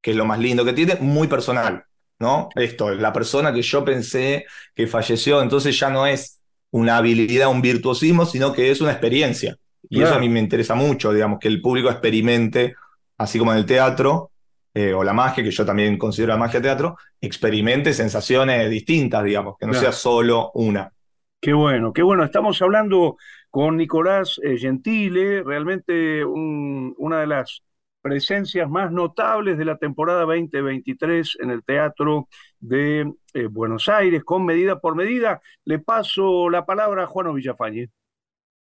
que 0.02 0.12
es 0.12 0.18
lo 0.18 0.26
más 0.26 0.40
lindo 0.40 0.66
que 0.66 0.74
tiene, 0.74 0.96
muy 1.00 1.30
personal, 1.30 1.86
¿no? 2.20 2.50
Esto, 2.56 2.94
la 2.96 3.14
persona 3.14 3.54
que 3.54 3.62
yo 3.62 3.86
pensé 3.86 4.46
que 4.76 4.88
falleció, 4.88 5.42
entonces 5.42 5.80
ya 5.80 5.90
no 5.90 6.06
es 6.06 6.42
una 6.72 6.98
habilidad, 6.98 7.48
un 7.48 7.62
virtuosismo, 7.62 8.26
sino 8.26 8.52
que 8.52 8.72
es 8.72 8.82
una 8.82 8.92
experiencia. 8.92 9.58
Y 9.90 10.02
eso 10.02 10.16
a 10.16 10.20
mí 10.20 10.30
me 10.30 10.40
interesa 10.40 10.76
mucho, 10.76 11.14
digamos, 11.14 11.40
que 11.40 11.48
el 11.48 11.62
público 11.62 11.90
experimente, 11.90 12.76
así 13.18 13.40
como 13.40 13.52
en 13.52 13.60
el 13.60 13.66
teatro, 13.66 14.32
eh, 14.74 14.94
o 14.94 15.04
la 15.04 15.14
magia, 15.14 15.44
que 15.44 15.52
yo 15.52 15.66
también 15.66 15.98
considero 15.98 16.34
la 16.34 16.38
magia 16.38 16.62
teatro, 16.62 16.98
experimente 17.22 17.94
sensaciones 17.94 18.70
distintas, 18.70 19.24
digamos, 19.24 19.56
que 19.58 19.66
no 19.66 19.74
sea 19.74 19.92
solo 19.92 20.52
una. 20.54 20.92
Qué 21.40 21.54
bueno, 21.54 21.94
qué 21.94 22.02
bueno. 22.02 22.24
Estamos 22.24 22.62
hablando 22.62 23.18
con 23.50 23.78
Nicolás 23.78 24.40
eh, 24.44 24.58
Gentile, 24.58 25.44
realmente 25.44 26.26
una 26.26 27.22
de 27.22 27.28
las 27.28 27.64
presencias 28.02 28.70
más 28.70 28.92
notables 28.92 29.58
de 29.58 29.66
la 29.66 29.78
temporada 29.78 30.26
2023 30.26 31.38
en 31.40 31.50
el 31.50 31.64
Teatro 31.64 32.28
de 32.60 33.12
eh, 33.34 33.48
Buenos 33.48 33.90
Aires, 33.90 34.24
con 34.24 34.46
medida 34.46 34.80
por 34.80 34.96
medida. 34.96 35.42
Le 35.64 35.80
paso 35.80 36.50
la 36.50 36.66
palabra 36.66 37.04
a 37.04 37.08
Juan 37.08 37.34
Villafañe. 37.34 37.90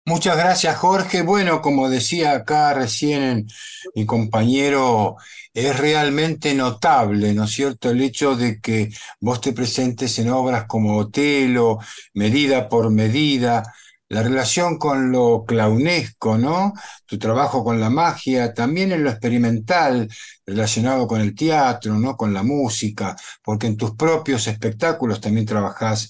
Muchas 0.05 0.35
gracias, 0.35 0.77
Jorge. 0.77 1.21
Bueno, 1.21 1.61
como 1.61 1.89
decía 1.89 2.33
acá 2.33 2.73
recién 2.73 3.47
mi 3.95 4.05
compañero, 4.05 5.15
es 5.53 5.77
realmente 5.77 6.55
notable, 6.55 7.33
¿no 7.33 7.43
es 7.43 7.51
cierto?, 7.51 7.91
el 7.91 8.01
hecho 8.01 8.35
de 8.35 8.59
que 8.59 8.89
vos 9.19 9.41
te 9.41 9.53
presentes 9.53 10.17
en 10.19 10.29
obras 10.31 10.65
como 10.65 10.97
Otelo, 10.97 11.77
Medida 12.13 12.67
por 12.67 12.89
Medida, 12.89 13.63
la 14.09 14.23
relación 14.23 14.77
con 14.77 15.11
lo 15.11 15.45
clownesco, 15.45 16.37
¿no? 16.37 16.73
Tu 17.05 17.17
trabajo 17.19 17.63
con 17.63 17.79
la 17.79 17.89
magia, 17.89 18.53
también 18.53 18.91
en 18.91 19.03
lo 19.03 19.09
experimental, 19.11 20.09
relacionado 20.45 21.07
con 21.07 21.21
el 21.21 21.35
teatro, 21.35 21.93
¿no? 21.93 22.17
Con 22.17 22.33
la 22.33 22.43
música, 22.43 23.15
porque 23.43 23.67
en 23.67 23.77
tus 23.77 23.95
propios 23.95 24.47
espectáculos 24.47 25.21
también 25.21 25.45
trabajás 25.45 26.09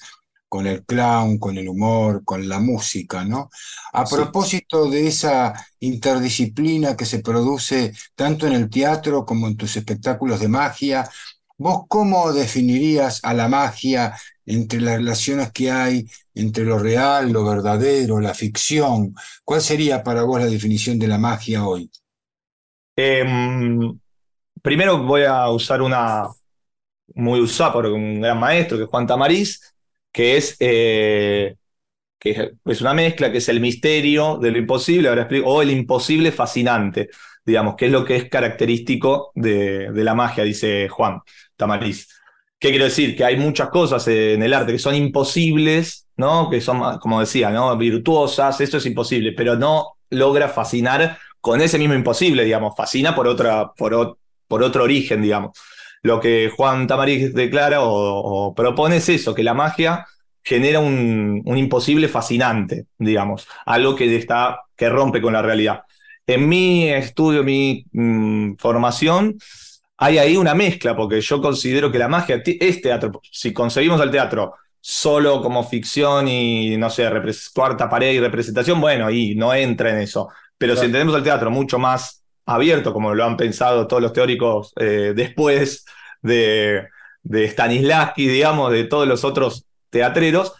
con 0.51 0.67
el 0.67 0.83
clown, 0.83 1.37
con 1.37 1.57
el 1.57 1.69
humor, 1.69 2.25
con 2.25 2.45
la 2.49 2.59
música, 2.59 3.23
¿no? 3.23 3.49
A 3.93 4.03
propósito 4.03 4.89
de 4.89 5.07
esa 5.07 5.53
interdisciplina 5.79 6.97
que 6.97 7.05
se 7.05 7.19
produce 7.19 7.93
tanto 8.15 8.47
en 8.47 8.53
el 8.55 8.69
teatro 8.69 9.25
como 9.25 9.47
en 9.47 9.55
tus 9.55 9.77
espectáculos 9.77 10.41
de 10.41 10.49
magia, 10.49 11.09
¿vos 11.57 11.85
cómo 11.87 12.33
definirías 12.33 13.21
a 13.23 13.33
la 13.33 13.47
magia 13.47 14.13
entre 14.45 14.81
las 14.81 14.97
relaciones 14.97 15.53
que 15.53 15.71
hay 15.71 16.05
entre 16.35 16.65
lo 16.65 16.77
real, 16.79 17.31
lo 17.31 17.45
verdadero, 17.45 18.19
la 18.19 18.33
ficción? 18.33 19.15
¿Cuál 19.45 19.61
sería 19.61 20.03
para 20.03 20.23
vos 20.23 20.41
la 20.41 20.47
definición 20.47 20.99
de 20.99 21.07
la 21.07 21.17
magia 21.17 21.65
hoy? 21.65 21.89
Em, 22.97 23.97
primero 24.61 25.01
voy 25.01 25.23
a 25.23 25.47
usar 25.47 25.81
una 25.81 26.27
muy 27.15 27.39
usada 27.39 27.71
por 27.71 27.85
un 27.85 28.19
gran 28.19 28.37
maestro 28.37 28.77
que 28.77 28.83
es 28.83 28.89
Juan 28.89 29.07
Tamariz, 29.07 29.70
que 30.11 30.37
es, 30.37 30.57
eh, 30.59 31.55
que 32.19 32.51
es 32.65 32.81
una 32.81 32.93
mezcla, 32.93 33.31
que 33.31 33.39
es 33.39 33.49
el 33.49 33.59
misterio 33.59 34.37
de 34.37 34.51
lo 34.51 34.57
imposible, 34.57 35.09
ahora 35.09 35.23
explico, 35.23 35.47
o 35.49 35.61
el 35.61 35.71
imposible 35.71 36.31
fascinante, 36.31 37.09
digamos, 37.45 37.75
que 37.75 37.87
es 37.87 37.91
lo 37.91 38.05
que 38.05 38.15
es 38.17 38.29
característico 38.29 39.31
de, 39.35 39.91
de 39.91 40.03
la 40.03 40.13
magia, 40.13 40.43
dice 40.43 40.87
Juan 40.89 41.19
Tamariz. 41.55 42.07
¿Qué 42.59 42.69
quiero 42.69 42.85
decir? 42.85 43.15
Que 43.15 43.25
hay 43.25 43.37
muchas 43.37 43.69
cosas 43.69 44.07
en 44.07 44.43
el 44.43 44.53
arte 44.53 44.73
que 44.73 44.79
son 44.79 44.93
imposibles, 44.93 46.07
¿no? 46.17 46.47
Que 46.49 46.61
son, 46.61 46.99
como 46.99 47.19
decía, 47.19 47.49
¿no? 47.49 47.75
Virtuosas, 47.75 48.61
eso 48.61 48.77
es 48.77 48.85
imposible, 48.85 49.31
pero 49.31 49.55
no 49.55 49.93
logra 50.11 50.47
fascinar 50.47 51.17
con 51.39 51.59
ese 51.59 51.79
mismo 51.79 51.95
imposible, 51.95 52.43
digamos, 52.43 52.75
fascina 52.77 53.15
por, 53.15 53.27
otra, 53.27 53.71
por, 53.75 54.19
por 54.47 54.61
otro 54.61 54.83
origen, 54.83 55.23
digamos 55.23 55.57
lo 56.03 56.19
que 56.19 56.51
Juan 56.55 56.87
Tamariz 56.87 57.33
declara 57.33 57.79
o, 57.81 58.53
propone 58.55 58.97
es 58.97 59.09
eso, 59.09 59.35
que 59.35 59.43
la 59.43 59.53
magia 59.53 60.05
genera 60.43 60.79
un, 60.79 61.43
imposible 61.45 62.07
fascinante, 62.07 62.87
digamos, 62.97 63.47
algo 63.65 63.95
que, 63.95 64.15
está, 64.15 64.61
que 64.75 64.89
rompe 64.89 65.21
con 65.21 65.33
la 65.33 65.41
realidad. 65.41 65.81
En 66.25 66.47
mi 66.47 66.89
estudio, 66.89 67.43
mi 67.43 67.85
mm, 67.91 68.55
formación, 68.57 69.37
hay 69.97 70.17
ahí 70.17 70.37
una 70.37 70.55
mezcla, 70.55 70.95
porque 70.95 71.21
yo 71.21 71.41
considero 71.41 71.91
que 71.91 71.99
la 71.99 72.07
magia 72.07 72.41
es 72.43 72.81
teatro. 72.81 73.11
Si 73.31 73.53
conseguimos 73.53 74.01
el 74.01 74.09
teatro 74.09 74.55
solo 74.79 75.43
como 75.43 75.63
ficción 75.63 76.27
y, 76.27 76.75
no 76.77 76.89
sé, 76.89 77.07
cuarta 77.53 77.87
pared 77.87 78.13
y 78.13 78.19
representación, 78.19 78.81
bueno, 78.81 79.05
ahí 79.05 79.35
no 79.35 79.53
entra 79.53 79.91
en 79.91 79.99
eso. 79.99 80.29
Pero 80.57 80.75
si 80.75 80.85
entendemos 80.85 81.15
el 81.15 81.23
teatro 81.23 81.51
mucho 81.51 81.77
más 81.77 82.20
abierto, 82.45 82.93
como 82.93 83.13
lo 83.13 83.25
han 83.25 83.37
pensado 83.37 83.87
todos 83.87 84.01
los 84.01 84.13
teóricos 84.13 84.73
eh, 84.77 85.13
después 85.15 85.85
de, 86.21 86.87
de 87.23 87.47
Stanislavski, 87.47 88.27
digamos, 88.27 88.71
de 88.71 88.85
todos 88.85 89.07
los 89.07 89.23
otros 89.23 89.65
teatreros, 89.89 90.53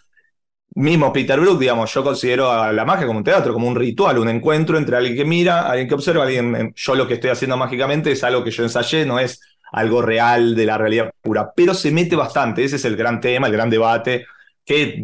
mismo 0.75 1.11
Peter 1.11 1.39
Brook, 1.39 1.59
digamos, 1.59 1.93
yo 1.93 2.03
considero 2.03 2.51
a 2.51 2.71
la 2.71 2.85
magia 2.85 3.05
como 3.05 3.19
un 3.19 3.25
teatro, 3.25 3.53
como 3.53 3.67
un 3.67 3.75
ritual, 3.75 4.17
un 4.17 4.29
encuentro 4.29 4.77
entre 4.77 4.95
alguien 4.95 5.15
que 5.15 5.25
mira, 5.25 5.67
alguien 5.69 5.87
que 5.87 5.95
observa, 5.95 6.23
alguien. 6.23 6.73
Yo 6.75 6.95
lo 6.95 7.07
que 7.07 7.15
estoy 7.15 7.29
haciendo 7.29 7.57
mágicamente 7.57 8.11
es 8.11 8.23
algo 8.23 8.43
que 8.43 8.51
yo 8.51 8.63
ensayé, 8.63 9.05
no 9.05 9.19
es 9.19 9.41
algo 9.73 10.01
real 10.01 10.55
de 10.55 10.65
la 10.65 10.77
realidad 10.77 11.11
pura, 11.21 11.51
pero 11.55 11.73
se 11.73 11.91
mete 11.91 12.15
bastante. 12.15 12.63
Ese 12.63 12.77
es 12.77 12.85
el 12.85 12.95
gran 12.95 13.19
tema, 13.19 13.47
el 13.47 13.53
gran 13.53 13.69
debate, 13.69 14.25
que 14.65 15.03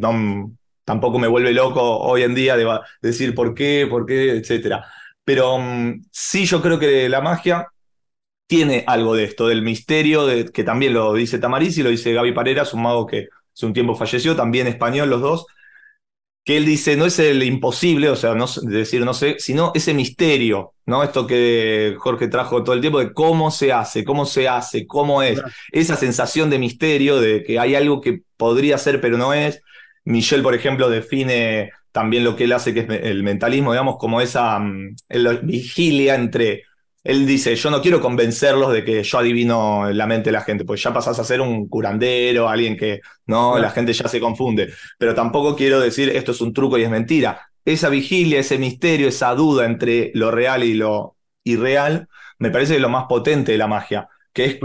tampoco 0.85 1.19
me 1.19 1.27
vuelve 1.27 1.51
loco 1.53 1.81
hoy 1.81 2.23
en 2.23 2.35
día 2.35 2.55
de 2.55 2.67
decir 3.01 3.35
por 3.35 3.53
qué, 3.53 3.87
por 3.89 4.05
qué, 4.05 4.31
etcétera. 4.31 4.85
Pero 5.27 5.59
mm, 5.59 6.05
sí, 6.09 6.45
yo 6.45 6.61
creo 6.61 6.79
que 6.79 7.09
la 7.09 7.19
magia 7.19 7.67
tiene 8.47 8.85
algo 8.87 9.13
de 9.13 9.25
esto, 9.25 9.47
del 9.47 9.61
misterio, 9.61 10.25
de, 10.25 10.45
que 10.45 10.63
también 10.63 10.93
lo 10.93 11.13
dice 11.13 11.37
Tamariz 11.37 11.77
y 11.77 11.83
lo 11.83 11.89
dice 11.89 12.13
Gaby 12.13 12.31
Pareras, 12.31 12.73
un 12.73 12.83
mago 12.83 13.05
que 13.05 13.27
hace 13.53 13.65
un 13.65 13.73
tiempo 13.73 13.93
falleció, 13.93 14.37
también 14.37 14.67
español 14.67 15.09
los 15.09 15.19
dos, 15.19 15.45
que 16.45 16.55
él 16.55 16.65
dice, 16.65 16.95
no 16.95 17.05
es 17.05 17.19
el 17.19 17.43
imposible, 17.43 18.09
o 18.09 18.15
sea, 18.15 18.35
no 18.35 18.45
decir 18.61 19.03
no 19.03 19.13
sé, 19.13 19.35
sino 19.39 19.73
ese 19.75 19.93
misterio, 19.93 20.75
¿no? 20.85 21.03
Esto 21.03 21.27
que 21.27 21.95
Jorge 21.99 22.29
trajo 22.29 22.63
todo 22.63 22.73
el 22.73 22.79
tiempo 22.79 22.99
de 22.99 23.11
cómo 23.11 23.51
se 23.51 23.73
hace, 23.73 24.05
cómo 24.05 24.25
se 24.25 24.47
hace, 24.47 24.87
cómo 24.87 25.21
es, 25.23 25.41
esa 25.73 25.97
sensación 25.97 26.49
de 26.49 26.57
misterio, 26.57 27.19
de 27.19 27.43
que 27.43 27.59
hay 27.59 27.75
algo 27.75 27.99
que 27.99 28.21
podría 28.37 28.77
ser 28.77 29.01
pero 29.01 29.17
no 29.17 29.33
es. 29.33 29.61
Michel, 30.05 30.41
por 30.41 30.55
ejemplo, 30.55 30.89
define 30.89 31.71
también 31.97 32.23
lo 32.23 32.35
que 32.35 32.43
él 32.43 32.53
hace, 32.53 32.75
que 32.75 32.81
es 32.81 32.89
el 32.89 33.23
mentalismo, 33.23 33.71
digamos, 33.71 33.97
como 33.97 34.21
esa 34.21 34.59
mm, 34.59 34.97
vigilia 35.41 36.13
entre 36.13 36.61
él 37.03 37.25
dice, 37.25 37.55
yo 37.55 37.71
no 37.71 37.81
quiero 37.81 37.99
convencerlos 37.99 38.71
de 38.71 38.85
que 38.85 39.01
yo 39.01 39.17
adivino 39.17 39.91
la 39.91 40.05
mente 40.05 40.25
de 40.25 40.33
la 40.33 40.41
gente, 40.41 40.63
pues 40.63 40.83
ya 40.83 40.93
pasás 40.93 41.17
a 41.17 41.23
ser 41.23 41.41
un 41.41 41.67
curandero, 41.67 42.49
alguien 42.49 42.77
que, 42.77 43.01
no, 43.25 43.57
la 43.57 43.71
gente 43.71 43.93
ya 43.93 44.07
se 44.07 44.19
confunde, 44.19 44.71
pero 44.99 45.15
tampoco 45.15 45.55
quiero 45.55 45.79
decir 45.79 46.09
esto 46.09 46.33
es 46.33 46.41
un 46.41 46.53
truco 46.53 46.77
y 46.77 46.83
es 46.83 46.89
mentira. 46.91 47.49
Esa 47.65 47.89
vigilia, 47.89 48.41
ese 48.41 48.59
misterio, 48.59 49.07
esa 49.07 49.33
duda 49.33 49.65
entre 49.65 50.11
lo 50.13 50.29
real 50.29 50.63
y 50.63 50.75
lo 50.75 51.15
irreal, 51.45 52.07
me 52.37 52.51
parece 52.51 52.77
lo 52.79 52.89
más 52.89 53.05
potente 53.09 53.53
de 53.53 53.57
la 53.57 53.67
magia, 53.67 54.07
que 54.31 54.45
es 54.45 54.59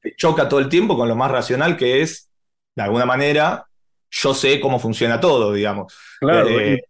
que 0.00 0.14
choca 0.16 0.48
todo 0.48 0.60
el 0.60 0.70
tiempo 0.70 0.96
con 0.96 1.06
lo 1.06 1.16
más 1.16 1.30
racional, 1.30 1.76
que 1.76 2.00
es, 2.00 2.30
de 2.74 2.82
alguna 2.82 3.04
manera, 3.04 3.67
yo 4.10 4.34
sé 4.34 4.60
cómo 4.60 4.78
funciona 4.78 5.20
todo, 5.20 5.52
digamos. 5.52 5.96
Claro, 6.20 6.48
eh, 6.60 6.82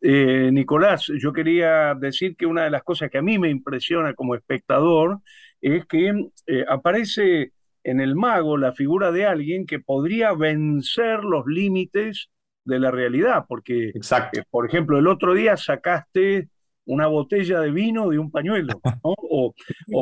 eh, 0.00 0.50
Nicolás, 0.52 1.10
yo 1.18 1.32
quería 1.32 1.94
decir 1.94 2.36
que 2.36 2.46
una 2.46 2.64
de 2.64 2.70
las 2.70 2.82
cosas 2.82 3.10
que 3.10 3.18
a 3.18 3.22
mí 3.22 3.38
me 3.38 3.50
impresiona 3.50 4.14
como 4.14 4.34
espectador 4.34 5.20
es 5.60 5.86
que 5.86 6.12
eh, 6.46 6.64
aparece 6.68 7.52
en 7.82 8.00
el 8.00 8.14
mago 8.14 8.56
la 8.56 8.72
figura 8.72 9.10
de 9.12 9.26
alguien 9.26 9.64
que 9.64 9.78
podría 9.78 10.32
vencer 10.32 11.24
los 11.24 11.46
límites 11.46 12.28
de 12.64 12.80
la 12.80 12.90
realidad, 12.90 13.44
porque, 13.48 13.90
Exacto. 13.94 14.40
Por 14.50 14.66
ejemplo, 14.66 14.98
el 14.98 15.06
otro 15.06 15.34
día 15.34 15.56
sacaste 15.56 16.48
una 16.86 17.06
botella 17.06 17.60
de 17.60 17.70
vino 17.70 18.08
de 18.10 18.18
un 18.18 18.30
pañuelo, 18.30 18.80
o, 19.02 19.54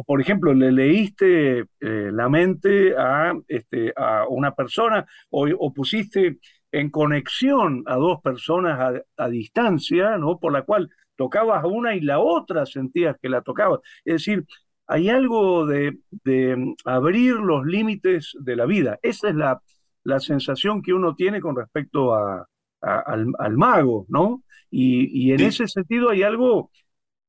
por 0.07 0.21
ejemplo, 0.21 0.55
le 0.55 0.73
leíste 0.73 1.65
la 1.81 2.29
mente 2.29 2.95
a, 2.97 3.33
este, 3.49 3.93
a 3.97 4.27
una 4.29 4.55
persona, 4.55 5.07
o, 5.31 5.49
o 5.59 5.73
pusiste 5.73 6.39
en 6.75 6.91
conexión 6.91 7.85
a 7.87 7.95
dos 7.95 8.21
personas 8.21 9.03
a, 9.17 9.29
distancia, 9.29 10.19
¿no? 10.19 10.39
Por 10.41 10.53
la 10.53 10.63
cual 10.63 10.91
tocabas 11.17 11.63
a 11.63 11.69
una 11.69 11.95
y 11.95 12.01
la 12.01 12.19
otra 12.19 12.67
sentías 12.67 13.17
que 13.23 13.29
la 13.29 13.43
tocabas. 13.43 13.81
Es 14.05 14.15
decir, 14.15 14.45
hay 14.89 15.09
algo 15.09 15.67
de, 15.67 15.99
de 16.11 16.75
abrir 16.85 17.35
los 17.35 17.65
límites 17.65 18.33
de 18.41 18.57
la 18.57 18.67
vida. 18.67 18.99
Esa 19.03 19.29
es 19.29 19.37
la, 19.37 19.63
la 20.03 20.19
sensación 20.19 20.83
que 20.83 20.93
uno 20.93 21.15
tiene 21.15 21.41
con 21.41 21.57
respecto 21.57 22.13
a, 22.13 22.45
al, 22.81 23.57
mago, 23.57 24.07
¿no? 24.09 24.43
Y, 24.71 25.33
en 25.33 25.41
ese 25.41 25.69
sentido 25.69 26.11
hay 26.11 26.23
algo 26.23 26.71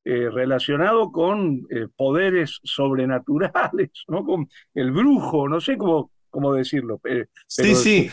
eh, 0.06 0.30
relacionado 0.32 1.12
con 1.12 1.66
eh, 1.70 1.88
poderes 1.96 2.60
sobrenaturales, 2.64 3.90
¿no? 4.08 4.24
Con 4.24 4.48
el 4.74 4.92
brujo, 4.92 5.50
no 5.50 5.60
sé 5.60 5.78
cómo, 5.78 6.12
cómo 6.30 6.54
decirlo. 6.54 7.02
sí, 7.48 7.76
sí. 7.76 8.10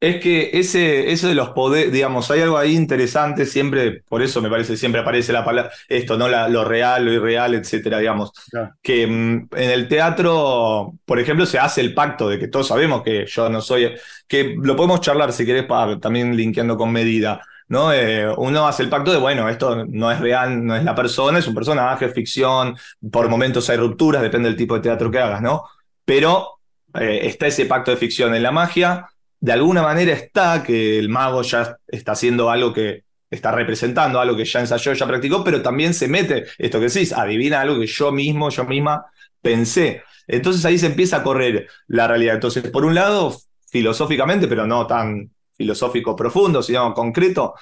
Es 0.00 0.18
que 0.22 0.48
ese, 0.54 1.12
eso 1.12 1.28
de 1.28 1.34
los 1.34 1.50
poderes, 1.50 1.92
digamos, 1.92 2.30
hay 2.30 2.40
algo 2.40 2.56
ahí 2.56 2.74
interesante, 2.74 3.44
siempre, 3.44 4.02
por 4.08 4.22
eso 4.22 4.40
me 4.40 4.48
parece, 4.48 4.78
siempre 4.78 5.02
aparece 5.02 5.30
la 5.30 5.44
palabra, 5.44 5.70
esto, 5.90 6.16
¿no? 6.16 6.26
La, 6.26 6.48
lo 6.48 6.64
real, 6.64 7.04
lo 7.04 7.12
irreal, 7.12 7.54
etcétera, 7.54 7.98
digamos. 7.98 8.32
Que 8.80 9.06
mm, 9.06 9.48
en 9.54 9.70
el 9.70 9.88
teatro, 9.88 10.94
por 11.04 11.20
ejemplo, 11.20 11.44
se 11.44 11.58
hace 11.58 11.82
el 11.82 11.92
pacto 11.92 12.30
de 12.30 12.38
que 12.38 12.48
todos 12.48 12.68
sabemos 12.68 13.02
que 13.02 13.26
yo 13.26 13.50
no 13.50 13.60
soy, 13.60 13.94
que 14.26 14.56
lo 14.62 14.74
podemos 14.74 15.02
charlar 15.02 15.34
si 15.34 15.44
querés, 15.44 15.66
para, 15.66 16.00
también 16.00 16.34
linkeando 16.34 16.78
con 16.78 16.90
medida, 16.90 17.42
¿no? 17.70 17.92
Eh, 17.92 18.30
uno 18.36 18.68
hace 18.68 18.82
el 18.82 18.90
pacto 18.90 19.10
de, 19.10 19.18
bueno, 19.18 19.48
esto 19.48 19.86
no 19.86 20.12
es 20.12 20.20
real, 20.20 20.62
no 20.64 20.76
es 20.76 20.84
la 20.84 20.94
persona, 20.94 21.38
es 21.38 21.48
un 21.48 21.54
personaje, 21.54 22.04
es 22.04 22.12
ficción, 22.12 22.76
por 23.10 23.30
momentos 23.30 23.70
hay 23.70 23.78
rupturas, 23.78 24.20
depende 24.20 24.50
del 24.50 24.58
tipo 24.58 24.74
de 24.74 24.82
teatro 24.82 25.10
que 25.10 25.18
hagas, 25.18 25.40
¿no? 25.40 25.64
Pero 26.04 26.58
eh, 26.92 27.20
está 27.22 27.46
ese 27.46 27.64
pacto 27.64 27.90
de 27.90 27.96
ficción 27.96 28.34
en 28.34 28.42
la 28.42 28.52
magia 28.52 29.06
de 29.40 29.52
alguna 29.52 29.82
manera 29.82 30.12
está 30.12 30.62
que 30.62 30.98
el 30.98 31.08
mago 31.08 31.42
ya 31.42 31.78
está 31.88 32.12
haciendo 32.12 32.50
algo 32.50 32.72
que 32.72 33.04
está 33.30 33.52
representando, 33.52 34.20
algo 34.20 34.36
que 34.36 34.44
ya 34.44 34.60
ensayó, 34.60 34.92
ya 34.92 35.06
practicó, 35.06 35.42
pero 35.42 35.62
también 35.62 35.94
se 35.94 36.08
mete, 36.08 36.44
esto 36.58 36.78
que 36.78 36.86
decís, 36.86 37.12
adivina 37.12 37.60
algo 37.60 37.80
que 37.80 37.86
yo 37.86 38.12
mismo, 38.12 38.50
yo 38.50 38.64
misma 38.64 39.06
pensé. 39.40 40.02
Entonces 40.26 40.64
ahí 40.64 40.78
se 40.78 40.86
empieza 40.86 41.18
a 41.18 41.22
correr 41.22 41.68
la 41.86 42.06
realidad. 42.06 42.34
Entonces, 42.34 42.68
por 42.70 42.84
un 42.84 42.94
lado, 42.94 43.34
filosóficamente, 43.70 44.46
pero 44.46 44.66
no 44.66 44.86
tan 44.86 45.30
filosófico 45.60 46.16
profundo, 46.16 46.62
sino 46.62 46.94
concreto, 46.94 47.52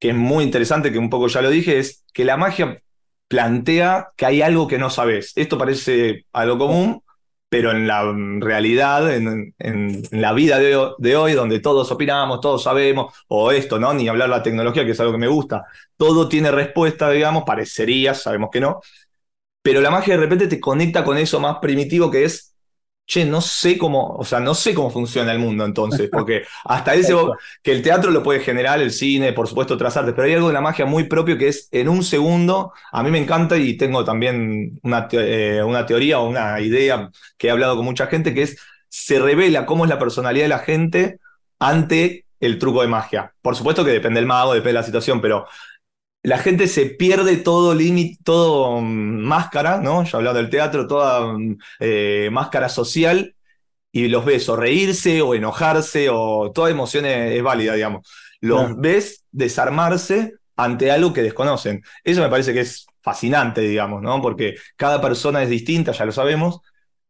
que 0.00 0.08
es 0.08 0.16
muy 0.16 0.42
interesante, 0.42 0.90
que 0.90 0.98
un 0.98 1.08
poco 1.08 1.28
ya 1.28 1.40
lo 1.40 1.50
dije, 1.50 1.78
es 1.78 2.04
que 2.12 2.24
la 2.24 2.36
magia 2.36 2.82
plantea 3.28 4.08
que 4.16 4.26
hay 4.26 4.42
algo 4.42 4.66
que 4.66 4.76
no 4.78 4.90
sabes. 4.90 5.32
Esto 5.36 5.56
parece 5.56 6.26
algo 6.32 6.58
común, 6.58 7.00
pero 7.48 7.70
en 7.70 7.86
la 7.86 8.12
realidad, 8.40 9.14
en, 9.14 9.54
la 10.10 10.32
vida 10.32 10.58
de, 10.58 11.16
hoy, 11.16 11.32
donde 11.34 11.60
todos 11.60 11.92
opinamos, 11.92 12.40
todos 12.40 12.64
sabemos, 12.64 13.14
o 13.28 13.52
esto, 13.52 13.78
¿no? 13.78 13.94
Ni 13.94 14.08
hablar 14.08 14.28
de 14.28 14.36
la 14.36 14.42
tecnología, 14.42 14.84
que 14.84 14.90
es 14.90 15.00
algo 15.00 15.12
que 15.12 15.18
me 15.18 15.28
gusta, 15.28 15.64
todo 15.96 16.28
tiene 16.28 16.50
respuesta, 16.50 17.08
digamos, 17.08 17.44
parecería, 17.44 18.14
sabemos 18.14 18.50
que 18.52 18.60
no, 18.60 18.80
pero 19.62 19.80
la 19.80 19.92
magia 19.92 20.14
de 20.14 20.20
repente 20.20 20.48
te 20.48 20.58
conecta 20.58 21.04
con 21.04 21.18
eso 21.18 21.38
más 21.38 21.58
primitivo 21.58 22.10
que 22.10 22.24
es 22.24 22.47
che, 23.08 23.24
no 23.24 23.40
sé 23.40 23.78
cómo, 23.78 24.16
o 24.18 24.24
sea, 24.24 24.38
no 24.38 24.54
sé 24.54 24.74
cómo 24.74 24.90
funciona 24.90 25.32
el 25.32 25.38
mundo 25.38 25.64
entonces, 25.64 26.10
porque 26.12 26.42
hasta 26.64 26.94
ese, 26.94 27.14
que 27.62 27.72
el 27.72 27.82
teatro 27.82 28.10
lo 28.10 28.22
puede 28.22 28.40
generar, 28.40 28.80
el 28.80 28.92
cine, 28.92 29.32
por 29.32 29.48
supuesto 29.48 29.74
otras 29.74 29.96
artes, 29.96 30.12
pero 30.14 30.26
hay 30.26 30.34
algo 30.34 30.48
de 30.48 30.52
la 30.52 30.60
magia 30.60 30.84
muy 30.84 31.04
propio 31.04 31.38
que 31.38 31.48
es 31.48 31.68
en 31.72 31.88
un 31.88 32.04
segundo, 32.04 32.72
a 32.92 33.02
mí 33.02 33.10
me 33.10 33.18
encanta 33.18 33.56
y 33.56 33.78
tengo 33.78 34.04
también 34.04 34.78
una, 34.82 35.08
eh, 35.12 35.62
una 35.64 35.86
teoría 35.86 36.20
o 36.20 36.28
una 36.28 36.60
idea 36.60 37.10
que 37.38 37.48
he 37.48 37.50
hablado 37.50 37.76
con 37.76 37.86
mucha 37.86 38.08
gente, 38.08 38.34
que 38.34 38.42
es, 38.42 38.58
se 38.90 39.18
revela 39.18 39.64
cómo 39.64 39.84
es 39.84 39.88
la 39.88 39.98
personalidad 39.98 40.44
de 40.44 40.48
la 40.50 40.58
gente 40.58 41.18
ante 41.58 42.26
el 42.40 42.58
truco 42.58 42.82
de 42.82 42.88
magia. 42.88 43.32
Por 43.40 43.56
supuesto 43.56 43.84
que 43.84 43.90
depende 43.90 44.20
del 44.20 44.26
mago, 44.26 44.52
depende 44.52 44.74
de 44.74 44.80
la 44.80 44.82
situación, 44.82 45.20
pero 45.20 45.46
la 46.22 46.38
gente 46.38 46.66
se 46.66 46.86
pierde 46.86 47.36
todo 47.36 47.74
límite, 47.74 48.18
todo 48.24 48.80
mm, 48.80 49.20
máscara, 49.20 49.78
¿no? 49.80 50.04
Ya 50.04 50.18
hablado 50.18 50.36
del 50.36 50.50
teatro, 50.50 50.86
toda 50.86 51.32
mm, 51.32 51.58
eh, 51.80 52.28
máscara 52.32 52.68
social 52.68 53.34
y 53.92 54.08
los 54.08 54.24
ves 54.24 54.48
o 54.48 54.56
reírse 54.56 55.22
o 55.22 55.34
enojarse 55.34 56.08
o 56.10 56.52
toda 56.52 56.70
emoción 56.70 57.06
es, 57.06 57.42
válida, 57.42 57.74
digamos. 57.74 58.08
Los 58.40 58.76
ves 58.78 59.24
desarmarse 59.32 60.34
ante 60.56 60.90
algo 60.90 61.12
que 61.12 61.22
desconocen. 61.22 61.82
Eso 62.04 62.20
me 62.20 62.28
parece 62.28 62.52
que 62.52 62.60
es 62.60 62.86
fascinante, 63.00 63.62
digamos, 63.62 64.02
¿no? 64.02 64.20
Porque 64.20 64.56
cada 64.76 65.00
persona 65.00 65.42
es 65.42 65.48
distinta, 65.48 65.92
ya 65.92 66.04
lo 66.04 66.12
sabemos, 66.12 66.60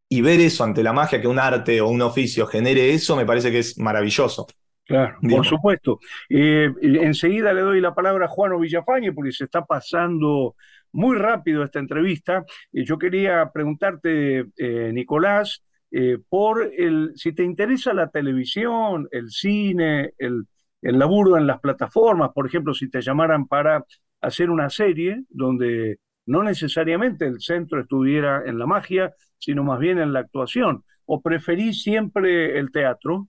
y 0.08 0.20
ver 0.22 0.40
eso 0.40 0.64
ante 0.64 0.82
la 0.82 0.92
magia, 0.92 1.20
que 1.20 1.28
un 1.28 1.38
arte 1.38 1.80
o 1.80 1.88
un 1.88 2.00
oficio 2.02 2.46
genere 2.46 2.94
eso, 2.94 3.16
me 3.16 3.26
parece 3.26 3.50
que 3.50 3.58
es 3.60 3.78
maravilloso. 3.78 4.46
Claro, 4.88 5.18
por 5.28 5.44
supuesto. 5.44 6.00
Eh, 6.30 6.70
enseguida 6.80 7.52
le 7.52 7.60
doy 7.60 7.80
la 7.82 7.94
palabra 7.94 8.24
a 8.24 8.28
Juano 8.28 8.58
Villafañe 8.58 9.12
porque 9.12 9.32
se 9.32 9.44
está 9.44 9.66
pasando 9.66 10.56
muy 10.92 11.16
rápido 11.18 11.62
esta 11.62 11.78
entrevista. 11.78 12.44
y 12.72 12.84
yo 12.86 12.96
quería 12.98 13.50
preguntarte, 13.52 14.46
eh, 14.56 14.90
Nicolás, 14.94 15.62
eh, 15.90 16.16
por 16.30 16.72
el, 16.74 17.12
si 17.16 17.34
te 17.34 17.42
interesa 17.44 17.92
la 17.92 18.08
televisión, 18.08 19.08
el 19.10 19.30
cine, 19.30 20.12
el, 20.16 20.46
el 20.80 20.98
laburo 20.98 21.36
en 21.36 21.46
las 21.46 21.60
plataformas, 21.60 22.30
por 22.34 22.46
ejemplo, 22.46 22.72
si 22.72 22.88
te 22.88 23.02
llamaran 23.02 23.46
para 23.46 23.84
hacer 24.22 24.48
una 24.48 24.70
serie 24.70 25.22
donde 25.28 25.98
no 26.24 26.42
necesariamente 26.42 27.26
el 27.26 27.40
centro 27.40 27.80
estuviera 27.82 28.42
en 28.46 28.58
la 28.58 28.64
magia, 28.66 29.12
sino 29.38 29.64
más 29.64 29.78
bien 29.80 29.98
en 29.98 30.14
la 30.14 30.20
actuación. 30.20 30.82
¿O 31.04 31.20
preferís 31.20 31.82
siempre 31.82 32.58
el 32.58 32.70
teatro? 32.70 33.28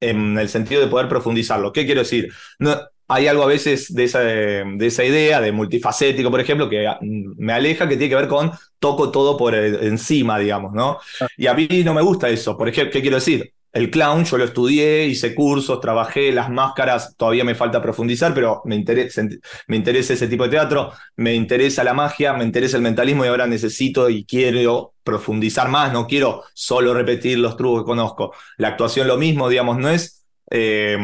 en 0.00 0.36
el 0.38 0.48
sentido 0.48 0.80
de 0.80 0.88
poder 0.88 1.08
profundizarlo. 1.08 1.72
¿Qué 1.72 1.86
quiero 1.86 2.00
decir? 2.00 2.32
No, 2.58 2.76
hay 3.08 3.26
algo 3.28 3.44
a 3.44 3.46
veces 3.46 3.94
de 3.94 4.04
esa, 4.04 4.20
de 4.20 4.86
esa 4.86 5.04
idea 5.04 5.40
de 5.40 5.52
multifacético, 5.52 6.30
por 6.30 6.40
ejemplo, 6.40 6.68
que 6.68 6.88
me 7.00 7.52
aleja, 7.52 7.88
que 7.88 7.96
tiene 7.96 8.10
que 8.10 8.16
ver 8.16 8.28
con 8.28 8.52
toco 8.78 9.10
todo 9.10 9.36
por 9.36 9.54
encima, 9.54 10.38
digamos, 10.38 10.72
¿no? 10.72 10.98
Y 11.36 11.46
a 11.48 11.54
mí 11.54 11.66
no 11.84 11.92
me 11.94 12.02
gusta 12.02 12.28
eso. 12.28 12.56
Por 12.56 12.68
ejemplo, 12.68 12.92
¿qué 12.92 13.00
quiero 13.02 13.16
decir? 13.16 13.52
El 13.72 13.90
clown, 13.90 14.24
yo 14.24 14.36
lo 14.36 14.44
estudié, 14.44 15.06
hice 15.06 15.34
cursos, 15.34 15.80
trabajé, 15.80 16.32
las 16.32 16.50
máscaras, 16.50 17.16
todavía 17.16 17.44
me 17.44 17.54
falta 17.54 17.80
profundizar, 17.80 18.34
pero 18.34 18.62
me 18.64 18.74
interesa, 18.74 19.22
me 19.68 19.76
interesa 19.76 20.14
ese 20.14 20.26
tipo 20.26 20.44
de 20.44 20.50
teatro, 20.50 20.92
me 21.16 21.34
interesa 21.34 21.84
la 21.84 21.94
magia, 21.94 22.32
me 22.32 22.44
interesa 22.44 22.76
el 22.76 22.82
mentalismo 22.82 23.24
y 23.24 23.28
ahora 23.28 23.46
necesito 23.46 24.10
y 24.10 24.24
quiero 24.24 24.94
profundizar 25.04 25.68
más, 25.68 25.92
no 25.92 26.06
quiero 26.06 26.42
solo 26.52 26.94
repetir 26.94 27.38
los 27.38 27.56
trucos 27.56 27.82
que 27.82 27.86
conozco. 27.86 28.34
La 28.58 28.68
actuación 28.68 29.06
lo 29.06 29.16
mismo, 29.16 29.48
digamos, 29.48 29.78
no 29.78 29.88
es 29.88 30.26
eh, 30.50 30.98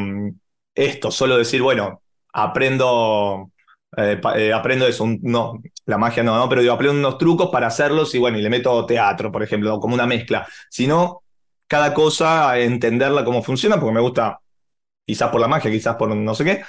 esto, 0.75 1.11
solo 1.11 1.39
decir, 1.39 1.63
bueno, 1.63 2.03
aprendo, 2.33 3.51
eh, 3.97 4.21
eh, 4.37 4.53
aprendo 4.53 4.87
eso, 4.87 5.07
no, 5.23 5.63
la 5.87 5.99
magia 5.99 6.23
no, 6.23 6.37
no, 6.37 6.49
pero 6.49 6.61
digo, 6.61 6.75
aprendo 6.75 6.99
unos 6.99 7.19
trucos 7.19 7.49
para 7.51 7.69
hacerlos 7.69 8.15
y 8.15 8.19
bueno, 8.19 8.39
y 8.39 8.43
le 8.43 8.51
meto 8.51 8.85
teatro, 8.87 9.33
por 9.33 9.43
ejemplo, 9.43 9.79
como 9.81 9.95
una 9.95 10.07
mezcla, 10.07 10.47
sino 10.69 11.23
cada 11.67 11.95
cosa, 11.95 12.59
entenderla 12.59 13.25
cómo 13.25 13.43
funciona, 13.43 13.79
porque 13.79 13.95
me 13.95 14.01
gusta, 14.01 14.41
quizás 15.05 15.31
por 15.31 15.41
la 15.41 15.49
magia, 15.49 15.71
quizás 15.71 15.97
por 15.97 16.15
no 16.15 16.35
sé 16.35 16.45
qué, 16.45 16.65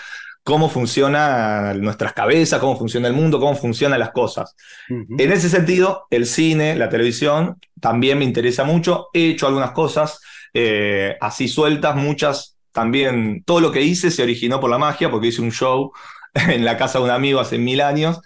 cómo 0.47 0.69
funciona 0.69 1.73
nuestras 1.73 2.13
cabezas, 2.13 2.61
cómo 2.61 2.77
funciona 2.77 3.09
el 3.09 3.13
mundo, 3.13 3.37
cómo 3.37 3.53
funcionan 3.53 3.99
las 3.99 4.11
cosas. 4.11 4.55
En 4.87 5.31
ese 5.31 5.49
sentido, 5.49 6.07
el 6.09 6.25
cine, 6.25 6.77
la 6.77 6.87
televisión, 6.87 7.59
también 7.81 8.17
me 8.17 8.23
interesa 8.23 8.63
mucho. 8.63 9.07
He 9.11 9.31
hecho 9.31 9.47
algunas 9.47 9.71
cosas 9.71 10.21
eh, 10.53 11.17
así 11.19 11.49
sueltas, 11.49 11.97
muchas 11.97 12.57
también. 12.71 13.43
Todo 13.43 13.59
lo 13.59 13.73
que 13.73 13.81
hice 13.81 14.09
se 14.09 14.23
originó 14.23 14.61
por 14.61 14.69
la 14.69 14.77
magia, 14.77 15.11
porque 15.11 15.27
hice 15.27 15.41
un 15.41 15.51
show 15.51 15.91
en 16.33 16.63
la 16.63 16.77
casa 16.77 16.99
de 16.99 17.03
un 17.03 17.11
amigo 17.11 17.41
hace 17.41 17.57
mil 17.57 17.81
años. 17.81 18.21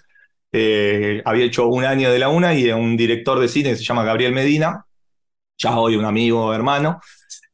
Eh, 0.52 1.22
había 1.24 1.46
hecho 1.46 1.66
un 1.66 1.84
año 1.84 2.12
de 2.12 2.20
la 2.20 2.28
una 2.28 2.54
y 2.54 2.70
un 2.70 2.96
director 2.96 3.40
de 3.40 3.48
cine 3.48 3.70
que 3.70 3.76
se 3.76 3.84
llama 3.84 4.04
Gabriel 4.04 4.32
Medina, 4.32 4.86
ya 5.58 5.78
hoy 5.78 5.96
un 5.96 6.04
amigo 6.04 6.52
hermano. 6.54 7.00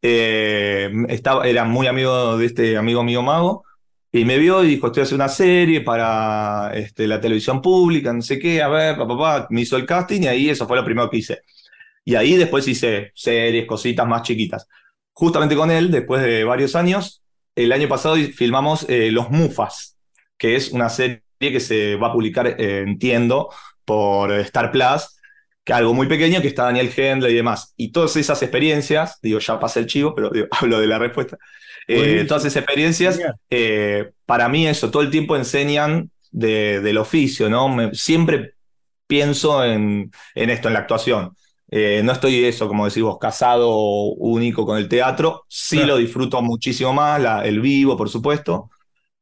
Eh, 0.00 0.90
estaba, 1.08 1.46
era 1.48 1.64
muy 1.64 1.86
amigo 1.86 2.38
de 2.38 2.46
este 2.46 2.76
amigo 2.76 3.02
mío 3.02 3.22
mago. 3.22 3.64
Y 4.10 4.24
me 4.24 4.38
vio 4.38 4.64
y 4.64 4.68
dijo, 4.68 4.86
estoy 4.86 5.02
haciendo 5.02 5.24
una 5.24 5.32
serie 5.32 5.82
para 5.82 6.72
este, 6.74 7.06
la 7.06 7.20
televisión 7.20 7.60
pública, 7.60 8.10
no 8.12 8.22
sé 8.22 8.38
qué, 8.38 8.62
a 8.62 8.68
ver, 8.68 8.96
papá, 8.96 9.46
me 9.50 9.60
hizo 9.60 9.76
el 9.76 9.84
casting 9.84 10.22
y 10.22 10.26
ahí 10.28 10.48
eso 10.48 10.66
fue 10.66 10.78
lo 10.78 10.84
primero 10.84 11.10
que 11.10 11.18
hice. 11.18 11.42
Y 12.04 12.14
ahí 12.14 12.36
después 12.36 12.66
hice 12.66 13.12
series, 13.14 13.66
cositas 13.66 14.06
más 14.08 14.22
chiquitas. 14.22 14.66
Justamente 15.12 15.56
con 15.56 15.70
él, 15.70 15.90
después 15.90 16.22
de 16.22 16.44
varios 16.44 16.74
años, 16.74 17.22
el 17.54 17.70
año 17.70 17.86
pasado 17.88 18.16
filmamos 18.34 18.86
eh, 18.88 19.10
Los 19.10 19.30
Mufas, 19.30 19.98
que 20.38 20.56
es 20.56 20.70
una 20.72 20.88
serie 20.88 21.22
que 21.38 21.60
se 21.60 21.96
va 21.96 22.08
a 22.08 22.12
publicar, 22.12 22.46
eh, 22.46 22.80
entiendo, 22.86 23.50
por 23.84 24.32
Star 24.32 24.70
Plus, 24.72 25.17
algo 25.72 25.94
muy 25.94 26.06
pequeño, 26.06 26.40
que 26.40 26.48
está 26.48 26.64
Daniel 26.64 26.92
Hendler 26.94 27.30
y 27.30 27.34
demás. 27.34 27.74
Y 27.76 27.92
todas 27.92 28.16
esas 28.16 28.42
experiencias, 28.42 29.18
digo, 29.22 29.38
ya 29.38 29.60
pasé 29.60 29.80
el 29.80 29.86
chivo, 29.86 30.14
pero 30.14 30.30
hablo 30.50 30.80
de 30.80 30.86
la 30.86 30.98
respuesta. 30.98 31.38
Eh, 31.86 32.24
todas 32.28 32.44
esas 32.44 32.62
experiencias, 32.62 33.18
eh, 33.48 34.10
para 34.26 34.48
mí 34.48 34.66
eso, 34.66 34.90
todo 34.90 35.02
el 35.02 35.10
tiempo 35.10 35.36
enseñan 35.36 36.10
del 36.30 36.98
oficio, 36.98 37.48
¿no? 37.48 37.90
siempre 37.94 38.52
pienso 39.06 39.64
en, 39.64 40.12
en, 40.34 40.50
esto, 40.50 40.68
en 40.68 40.74
la 40.74 40.80
actuación. 40.80 41.34
Eh, 41.70 42.02
no 42.04 42.12
estoy 42.12 42.44
eso, 42.44 42.68
como 42.68 42.86
decís 42.86 43.02
vos, 43.02 43.18
casado 43.18 43.74
único 44.16 44.66
con 44.66 44.78
el 44.78 44.88
teatro. 44.88 45.44
Sí 45.48 45.84
lo 45.84 45.96
disfruto 45.96 46.40
muchísimo 46.42 46.92
más, 46.92 47.44
el 47.44 47.60
vivo, 47.60 47.96
por 47.96 48.10
supuesto, 48.10 48.70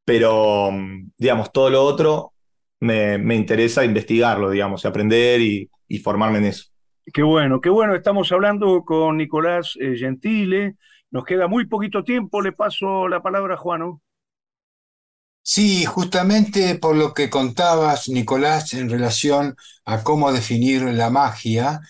pero, 0.04 0.70
digamos, 1.16 1.52
todo 1.52 1.70
lo 1.70 1.84
otro 1.84 2.32
me, 2.80 3.18
me 3.18 3.34
interesa 3.34 3.84
investigarlo, 3.84 4.50
digamos, 4.50 4.84
y 4.84 4.88
aprender 4.88 5.40
y, 5.40 5.70
y, 5.88 5.98
formarme 5.98 6.38
en 6.38 6.44
eso. 6.46 6.66
Qué 7.12 7.22
bueno, 7.22 7.60
qué 7.60 7.70
bueno. 7.70 7.94
Estamos 7.94 8.30
hablando 8.32 8.84
con 8.84 9.16
Nicolás 9.16 9.74
Gentile 9.78 10.76
nos 11.10 11.24
queda 11.24 11.48
muy 11.48 11.66
poquito 11.66 12.04
tiempo, 12.04 12.42
le 12.42 12.52
paso 12.52 13.08
la 13.08 13.22
palabra 13.22 13.54
a 13.54 13.56
Juano. 13.56 14.02
Sí, 15.42 15.84
justamente 15.84 16.74
por 16.74 16.96
lo 16.96 17.14
que 17.14 17.30
contabas, 17.30 18.08
Nicolás, 18.08 18.74
en 18.74 18.90
relación 18.90 19.56
a 19.84 20.02
cómo 20.02 20.32
definir 20.32 20.82
la 20.82 21.08
magia 21.08 21.80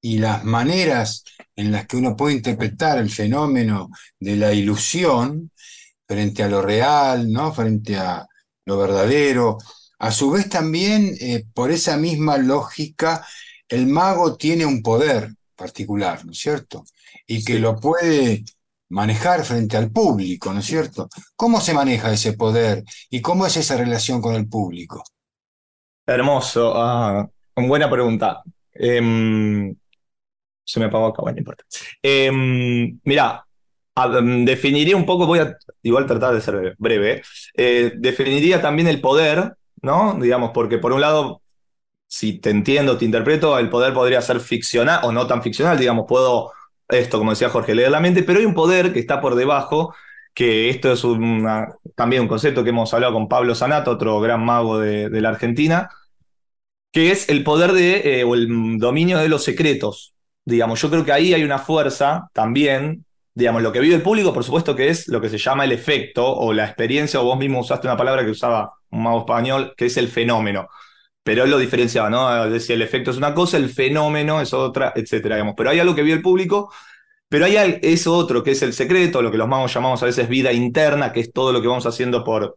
y 0.00 0.18
las 0.18 0.44
maneras 0.44 1.24
en 1.54 1.70
las 1.70 1.86
que 1.86 1.96
uno 1.96 2.16
puede 2.16 2.34
interpretar 2.34 2.98
el 2.98 3.10
fenómeno 3.10 3.88
de 4.18 4.36
la 4.36 4.52
ilusión 4.52 5.52
frente 6.06 6.42
a 6.42 6.48
lo 6.48 6.60
real, 6.60 7.30
¿no? 7.30 7.52
frente 7.52 7.96
a 7.96 8.26
lo 8.64 8.78
verdadero. 8.78 9.58
A 9.98 10.10
su 10.10 10.30
vez 10.30 10.48
también, 10.48 11.14
eh, 11.20 11.44
por 11.54 11.70
esa 11.70 11.96
misma 11.96 12.38
lógica, 12.38 13.26
el 13.68 13.86
mago 13.86 14.36
tiene 14.36 14.64
un 14.64 14.82
poder 14.82 15.34
particular, 15.56 16.24
¿no 16.24 16.32
es 16.32 16.38
cierto? 16.38 16.84
y 17.28 17.44
que 17.44 17.60
lo 17.60 17.76
puede 17.76 18.44
manejar 18.88 19.44
frente 19.44 19.76
al 19.76 19.92
público, 19.92 20.52
¿no 20.52 20.60
es 20.60 20.66
cierto? 20.66 21.08
¿Cómo 21.36 21.60
se 21.60 21.74
maneja 21.74 22.12
ese 22.12 22.32
poder 22.32 22.82
y 23.10 23.20
cómo 23.20 23.46
es 23.46 23.56
esa 23.58 23.76
relación 23.76 24.20
con 24.20 24.34
el 24.34 24.48
público? 24.48 25.04
Hermoso, 26.06 26.72
ah, 26.74 27.28
buena 27.54 27.90
pregunta. 27.90 28.42
Em, 28.72 29.76
se 30.64 30.80
me 30.80 30.86
apagó 30.86 31.08
acá, 31.08 31.20
bueno, 31.20 31.36
no 31.36 31.40
importa. 31.40 31.64
Em, 32.02 32.98
mira, 33.04 33.44
definiría 34.44 34.96
un 34.96 35.04
poco, 35.04 35.26
voy 35.26 35.40
a 35.40 35.54
igual 35.82 36.06
tratar 36.06 36.34
de 36.34 36.40
ser 36.40 36.74
breve, 36.78 37.22
eh, 37.54 37.92
definiría 37.96 38.62
también 38.62 38.88
el 38.88 39.02
poder, 39.02 39.54
¿no? 39.82 40.18
Digamos, 40.20 40.50
porque 40.52 40.78
por 40.78 40.92
un 40.92 41.00
lado, 41.00 41.42
si 42.06 42.38
te 42.40 42.50
entiendo, 42.50 42.98
te 42.98 43.04
interpreto, 43.04 43.58
el 43.58 43.70
poder 43.70 43.94
podría 43.94 44.22
ser 44.22 44.40
ficcional 44.40 45.00
o 45.04 45.12
no 45.12 45.26
tan 45.26 45.42
ficcional, 45.42 45.78
digamos, 45.78 46.06
puedo 46.08 46.52
esto, 46.88 47.18
como 47.18 47.32
decía 47.32 47.50
Jorge, 47.50 47.74
leer 47.74 47.90
la 47.90 48.00
mente, 48.00 48.22
pero 48.22 48.38
hay 48.38 48.46
un 48.46 48.54
poder 48.54 48.92
que 48.92 49.00
está 49.00 49.20
por 49.20 49.34
debajo, 49.34 49.94
que 50.34 50.70
esto 50.70 50.92
es 50.92 51.02
también 51.94 52.22
un 52.22 52.28
concepto 52.28 52.64
que 52.64 52.70
hemos 52.70 52.92
hablado 52.94 53.12
con 53.12 53.28
Pablo 53.28 53.54
Sanato, 53.54 53.90
otro 53.92 54.20
gran 54.20 54.44
mago 54.44 54.78
de, 54.78 55.10
la 55.20 55.30
Argentina, 55.30 55.90
que 56.92 57.10
es 57.10 57.28
el 57.28 57.44
poder 57.44 57.72
de, 57.72 58.20
eh, 58.20 58.24
o 58.24 58.34
el 58.34 58.78
dominio 58.78 59.18
de 59.18 59.28
los 59.28 59.44
secretos. 59.44 60.14
Digamos, 60.44 60.80
yo 60.80 60.88
creo 60.90 61.04
que 61.04 61.12
ahí 61.12 61.34
hay 61.34 61.44
una 61.44 61.58
fuerza 61.58 62.30
también, 62.32 63.04
digamos, 63.38 63.62
lo 63.62 63.72
que 63.72 63.80
vive 63.80 63.94
el 63.94 64.02
público, 64.02 64.32
por 64.34 64.44
supuesto 64.44 64.74
que 64.74 64.88
es 64.88 65.08
lo 65.08 65.20
que 65.20 65.28
se 65.28 65.38
llama 65.38 65.64
el 65.64 65.72
efecto 65.72 66.26
o 66.26 66.52
la 66.52 66.64
experiencia, 66.64 67.20
o 67.20 67.24
vos 67.24 67.38
mismo 67.38 67.60
usaste 67.60 67.86
una 67.86 67.96
palabra 67.96 68.24
que 68.24 68.32
usaba 68.32 68.72
un 68.90 69.02
mago 69.04 69.20
español, 69.20 69.74
que 69.76 69.86
es 69.86 69.96
el 69.96 70.08
fenómeno 70.08 70.68
pero 71.28 71.44
él 71.44 71.50
lo 71.50 71.58
diferenciaba, 71.58 72.08
¿no? 72.08 72.48
Decía, 72.48 72.74
el 72.74 72.80
efecto 72.80 73.10
es 73.10 73.18
una 73.18 73.34
cosa, 73.34 73.58
el 73.58 73.68
fenómeno 73.68 74.40
es 74.40 74.54
otra, 74.54 74.94
etcétera, 74.96 75.36
digamos. 75.36 75.54
Pero 75.58 75.68
hay 75.68 75.78
algo 75.78 75.94
que 75.94 76.02
vio 76.02 76.14
el 76.14 76.22
público, 76.22 76.72
pero 77.28 77.44
hay 77.44 77.78
eso 77.82 78.14
otro 78.16 78.42
que 78.42 78.52
es 78.52 78.62
el 78.62 78.72
secreto, 78.72 79.20
lo 79.20 79.30
que 79.30 79.36
los 79.36 79.46
magos 79.46 79.74
llamamos 79.74 80.02
a 80.02 80.06
veces 80.06 80.26
vida 80.26 80.54
interna, 80.54 81.12
que 81.12 81.20
es 81.20 81.30
todo 81.30 81.52
lo 81.52 81.60
que 81.60 81.68
vamos 81.68 81.84
haciendo 81.84 82.24
por 82.24 82.56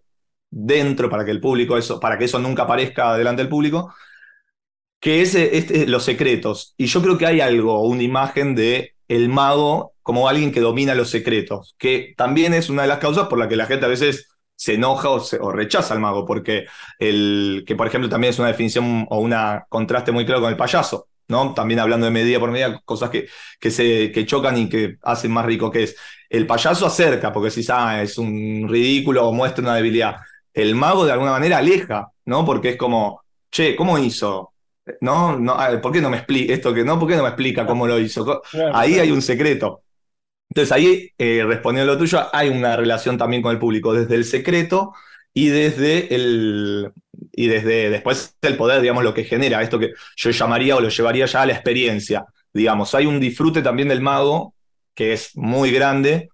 dentro 0.49 1.09
para 1.09 1.25
que 1.25 1.31
el 1.31 1.41
público, 1.41 1.77
eso, 1.77 1.99
para 1.99 2.17
que 2.17 2.23
eso 2.25 2.39
nunca 2.39 2.63
aparezca 2.63 3.17
delante 3.17 3.41
del 3.41 3.49
público, 3.49 3.93
que 5.01 5.21
es 5.21 5.35
este, 5.35 5.85
los 5.87 6.03
secretos. 6.05 6.73
Y 6.77 6.85
yo 6.85 7.01
creo 7.01 7.17
que 7.17 7.25
hay 7.25 7.41
algo, 7.41 7.81
una 7.81 8.03
imagen 8.03 8.55
de 8.55 8.95
el 9.11 9.27
mago 9.27 9.93
como 10.03 10.29
alguien 10.29 10.53
que 10.53 10.61
domina 10.61 10.95
los 10.95 11.09
secretos, 11.09 11.75
que 11.77 12.13
también 12.15 12.53
es 12.53 12.69
una 12.69 12.83
de 12.83 12.87
las 12.87 12.99
causas 12.99 13.27
por 13.27 13.37
la 13.37 13.49
que 13.49 13.57
la 13.57 13.65
gente 13.65 13.85
a 13.85 13.89
veces 13.89 14.29
se 14.55 14.75
enoja 14.75 15.09
o, 15.09 15.51
rechaza 15.51 15.93
al 15.93 15.99
mago, 15.99 16.25
porque 16.25 16.65
el 16.97 17.65
que 17.67 17.75
por 17.75 17.87
ejemplo 17.87 18.09
también 18.09 18.31
es 18.31 18.39
una 18.39 18.47
definición 18.47 19.05
o 19.09 19.19
un 19.19 19.35
contraste 19.67 20.13
muy 20.13 20.25
claro 20.25 20.39
con 20.39 20.49
el 20.49 20.55
payaso, 20.55 21.09
¿no? 21.27 21.53
También 21.53 21.81
hablando 21.81 22.05
de 22.05 22.11
medida 22.13 22.39
por 22.39 22.51
medida, 22.51 22.79
cosas 22.85 23.09
que, 23.09 23.27
que, 23.59 23.69
se, 23.69 24.13
chocan 24.25 24.57
y 24.57 24.69
que 24.69 24.95
hacen 25.01 25.31
más 25.31 25.45
rico 25.45 25.69
que 25.69 25.83
es. 25.83 25.97
El 26.29 26.47
payaso 26.47 26.85
acerca, 26.85 27.33
porque 27.33 27.51
si 27.51 27.65
ah, 27.69 28.01
es 28.01 28.17
un 28.17 28.67
ridículo 28.69 29.27
o 29.27 29.33
muestra 29.33 29.61
una 29.61 29.75
debilidad. 29.75 30.15
El 30.53 30.73
mago 30.75 31.05
de 31.05 31.11
alguna 31.11 31.31
manera 31.31 31.57
aleja, 31.57 32.11
¿no? 32.25 32.45
Porque 32.45 32.69
es 32.69 32.77
como, 32.77 33.23
che, 33.51 33.75
¿cómo 33.75 33.97
hizo? 33.97 34.50
¿No? 35.01 35.37
no 35.37 35.57
¿Por 35.81 35.91
qué 35.91 36.01
no 36.01 36.09
me 36.09 36.17
explica 36.17 36.53
esto 36.53 36.73
que 36.73 36.83
no? 36.83 36.99
¿Por 36.99 37.07
qué 37.07 37.15
no 37.15 37.23
me 37.23 37.29
explica 37.29 37.65
cómo 37.65 37.87
lo 37.87 37.99
hizo? 37.99 38.41
Ahí 38.73 38.99
hay 38.99 39.11
un 39.11 39.21
secreto. 39.21 39.83
Entonces 40.49 40.71
ahí, 40.73 41.09
eh, 41.17 41.43
respondiendo 41.45 41.91
a 41.91 41.95
lo 41.95 41.99
tuyo, 41.99 42.27
hay 42.33 42.49
una 42.49 42.75
relación 42.75 43.17
también 43.17 43.41
con 43.41 43.51
el 43.51 43.59
público, 43.59 43.93
desde 43.93 44.15
el 44.15 44.25
secreto 44.25 44.93
y 45.33 45.47
desde 45.47 46.13
el 46.13 46.91
y 47.31 47.47
desde 47.47 47.89
después 47.89 48.35
el 48.41 48.57
poder, 48.57 48.81
digamos, 48.81 49.03
lo 49.03 49.13
que 49.13 49.23
genera, 49.23 49.61
esto 49.61 49.79
que 49.79 49.93
yo 50.17 50.31
llamaría 50.31 50.75
o 50.75 50.81
lo 50.81 50.89
llevaría 50.89 51.25
ya 51.25 51.43
a 51.43 51.45
la 51.45 51.53
experiencia. 51.53 52.25
Digamos, 52.53 52.93
hay 52.95 53.05
un 53.05 53.19
disfrute 53.19 53.61
también 53.61 53.87
del 53.87 54.01
mago 54.01 54.53
que 54.93 55.13
es 55.13 55.35
muy 55.35 55.71
grande, 55.71 56.29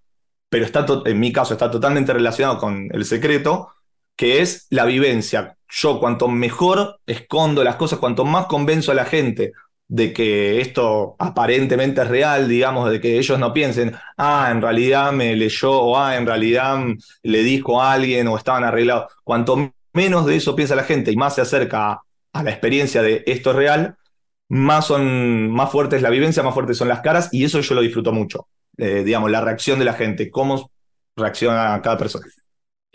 pero 0.50 0.65
está 0.65 0.86
en 1.06 1.20
mi 1.20 1.32
caso 1.32 1.54
está 1.54 1.70
totalmente 1.70 2.13
relacionado 2.13 2.58
con 2.58 2.89
el 2.91 3.06
secreto, 3.06 3.70
que 4.15 4.41
es 4.41 4.65
la 4.72 4.86
vivencia. 4.86 5.57
Yo 5.69 5.99
cuanto 5.99 6.27
mejor 6.27 6.99
escondo 7.06 7.63
las 7.63 7.75
cosas, 7.75 7.99
cuanto 7.99 8.25
más 8.25 8.45
convenzo 8.45 8.91
a 8.91 8.95
la 8.95 9.06
gente 9.06 9.53
de 9.88 10.12
que 10.13 10.60
esto 10.60 11.15
aparentemente 11.19 12.01
es 12.01 12.08
real, 12.08 12.47
digamos, 12.47 12.89
de 12.91 12.99
que 12.99 13.17
ellos 13.17 13.39
no 13.39 13.53
piensen, 13.53 13.95
ah, 14.17 14.49
en 14.51 14.62
realidad 14.62 15.12
me 15.12 15.36
leyó, 15.36 15.71
o 15.71 15.97
ah, 15.97 16.17
en 16.17 16.25
realidad 16.25 16.77
le 17.23 17.43
dijo 17.43 17.82
a 17.82 17.93
alguien, 17.93 18.27
o 18.27 18.38
estaban 18.38 18.63
arreglados. 18.63 19.13
Cuanto 19.23 19.73
menos 19.93 20.25
de 20.25 20.36
eso 20.36 20.56
piensa 20.56 20.75
la 20.75 20.84
gente 20.84 21.12
y 21.12 21.15
más 21.15 21.36
se 21.36 21.41
acerca 21.41 22.01
a, 22.34 22.43
la 22.43 22.51
experiencia 22.51 23.01
de 23.01 23.23
esto 23.25 23.51
es 23.51 23.56
real, 23.56 23.95
más, 24.49 24.86
son, 24.88 25.49
más 25.51 25.71
fuerte 25.71 25.95
es 25.97 26.01
la 26.01 26.10
vivencia, 26.10 26.43
más 26.43 26.53
fuertes 26.53 26.77
son 26.77 26.88
las 26.88 27.01
caras, 27.01 27.30
y 27.32 27.43
eso 27.45 27.62
yo 27.62 27.75
lo 27.75 27.82
disfruto 27.82 28.12
mucho. 28.12 28.47
Eh, 28.77 29.03
digamos, 29.03 29.32
la 29.32 29.41
reacción 29.41 29.80
de 29.80 29.86
la 29.86 29.93
gente, 29.93 30.30
cómo 30.30 30.69
reacciona 31.15 31.82
cada 31.82 31.97
persona. 31.97 32.25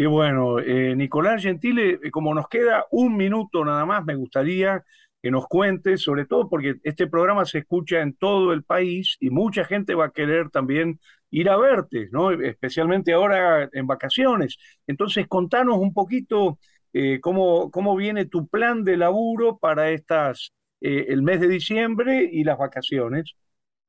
Qué 0.02 0.08
bueno. 0.08 0.58
Eh, 0.58 0.96
Nicolás 0.96 1.44
Gentile, 1.44 2.00
eh, 2.02 2.10
como 2.10 2.34
nos 2.34 2.48
queda 2.48 2.86
un 2.90 3.16
minuto 3.16 3.64
nada 3.64 3.86
más, 3.86 4.04
me 4.04 4.16
gustaría 4.16 4.82
que 5.22 5.30
nos 5.30 5.46
cuentes, 5.46 6.02
sobre 6.02 6.26
todo 6.26 6.48
porque 6.48 6.74
este 6.82 7.06
programa 7.06 7.44
se 7.44 7.58
escucha 7.58 8.00
en 8.00 8.14
todo 8.14 8.52
el 8.52 8.64
país 8.64 9.16
y 9.20 9.30
mucha 9.30 9.64
gente 9.64 9.94
va 9.94 10.06
a 10.06 10.10
querer 10.10 10.50
también 10.50 10.98
ir 11.30 11.48
a 11.48 11.56
verte, 11.56 12.08
¿no? 12.10 12.32
Especialmente 12.32 13.12
ahora 13.12 13.70
en 13.72 13.86
vacaciones. 13.86 14.56
Entonces, 14.88 15.28
contanos 15.28 15.76
un 15.78 15.94
poquito 15.94 16.58
eh, 16.92 17.20
cómo, 17.20 17.70
cómo 17.70 17.94
viene 17.94 18.24
tu 18.24 18.48
plan 18.48 18.82
de 18.82 18.96
laburo 18.96 19.58
para 19.58 19.90
estas, 19.90 20.52
el 20.80 21.22
mes 21.22 21.38
de 21.40 21.46
diciembre 21.46 22.28
y 22.28 22.42
las 22.42 22.58
vacaciones. 22.58 23.36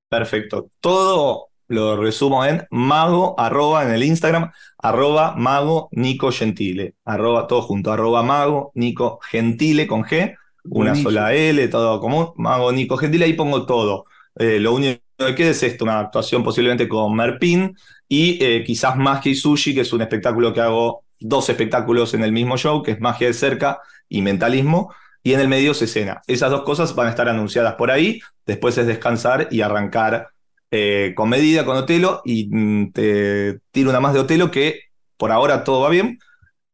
Perfecto. 0.10 0.70
Todo 0.80 1.48
lo 1.74 1.98
resumo 1.98 2.46
en 2.46 2.66
mago, 2.72 3.36
arroba 3.38 3.84
en 3.84 3.92
el 3.92 4.04
Instagram, 4.04 4.52
arroba 4.78 5.36
mago 5.36 5.90
Nico 5.92 6.32
Gentile, 6.32 6.96
arroba 7.04 7.48
todo 7.48 7.62
junto, 7.64 7.92
arroba 7.92 8.24
mago 8.24 8.72
Nico 8.76 9.20
Gentile 9.30 9.88
con 9.88 10.04
G 10.04 10.36
una 10.66 10.96
sola 10.96 11.34
L, 11.34 11.68
todo 11.68 12.00
común, 12.00 12.30
Mago 12.38 12.72
Nico 12.72 12.98
Gentil, 12.98 13.24
ahí 13.24 13.34
pongo 13.34 13.66
todo. 13.66 14.06
Eh, 14.36 14.60
lo 14.60 14.74
único 14.74 15.02
que 15.18 15.36
queda 15.36 15.50
es 15.50 15.64
esto, 15.64 15.86
una 15.86 16.00
actuación 16.00 16.44
posiblemente 16.44 16.88
con 16.88 17.16
Merpin 17.16 17.76
y 18.08 18.44
eh, 18.44 18.64
quizás 18.66 18.96
Magia 18.96 19.32
y 19.32 19.36
Sushi, 19.36 19.74
que 19.74 19.82
es 19.82 19.94
un 19.94 20.02
espectáculo 20.02 20.54
que 20.54 20.62
hago 20.62 21.04
dos 21.20 21.50
espectáculos 21.50 22.14
en 22.14 22.24
el 22.24 22.32
mismo 22.32 22.58
show, 22.58 22.82
que 22.82 22.92
es 22.92 23.00
Magia 23.00 23.28
de 23.28 23.34
cerca 23.34 23.80
y 24.10 24.22
Mentalismo, 24.22 24.94
y 25.22 25.34
en 25.34 25.40
el 25.40 25.48
medio 25.48 25.74
se 25.74 25.86
escena. 25.86 26.22
Esas 26.28 26.52
dos 26.52 26.64
cosas 26.64 26.96
van 26.96 27.08
a 27.08 27.12
estar 27.12 27.30
anunciadas 27.30 27.76
por 27.76 27.92
ahí, 27.92 28.22
después 28.46 28.78
es 28.78 28.88
descansar 28.88 29.48
y 29.52 29.62
arrancar 29.62 30.30
eh, 30.76 31.14
con 31.16 31.30
medida, 31.30 31.66
con 31.66 31.78
Otelo, 31.78 32.24
y 32.26 32.48
mm, 32.50 32.94
te 32.94 33.60
tiro 33.70 33.92
una 33.92 34.00
más 34.00 34.16
de 34.16 34.22
Otelo 34.22 34.50
que 34.50 34.80
por 35.18 35.32
ahora 35.32 35.64
todo 35.64 35.82
va 35.82 35.90
bien, 35.90 36.18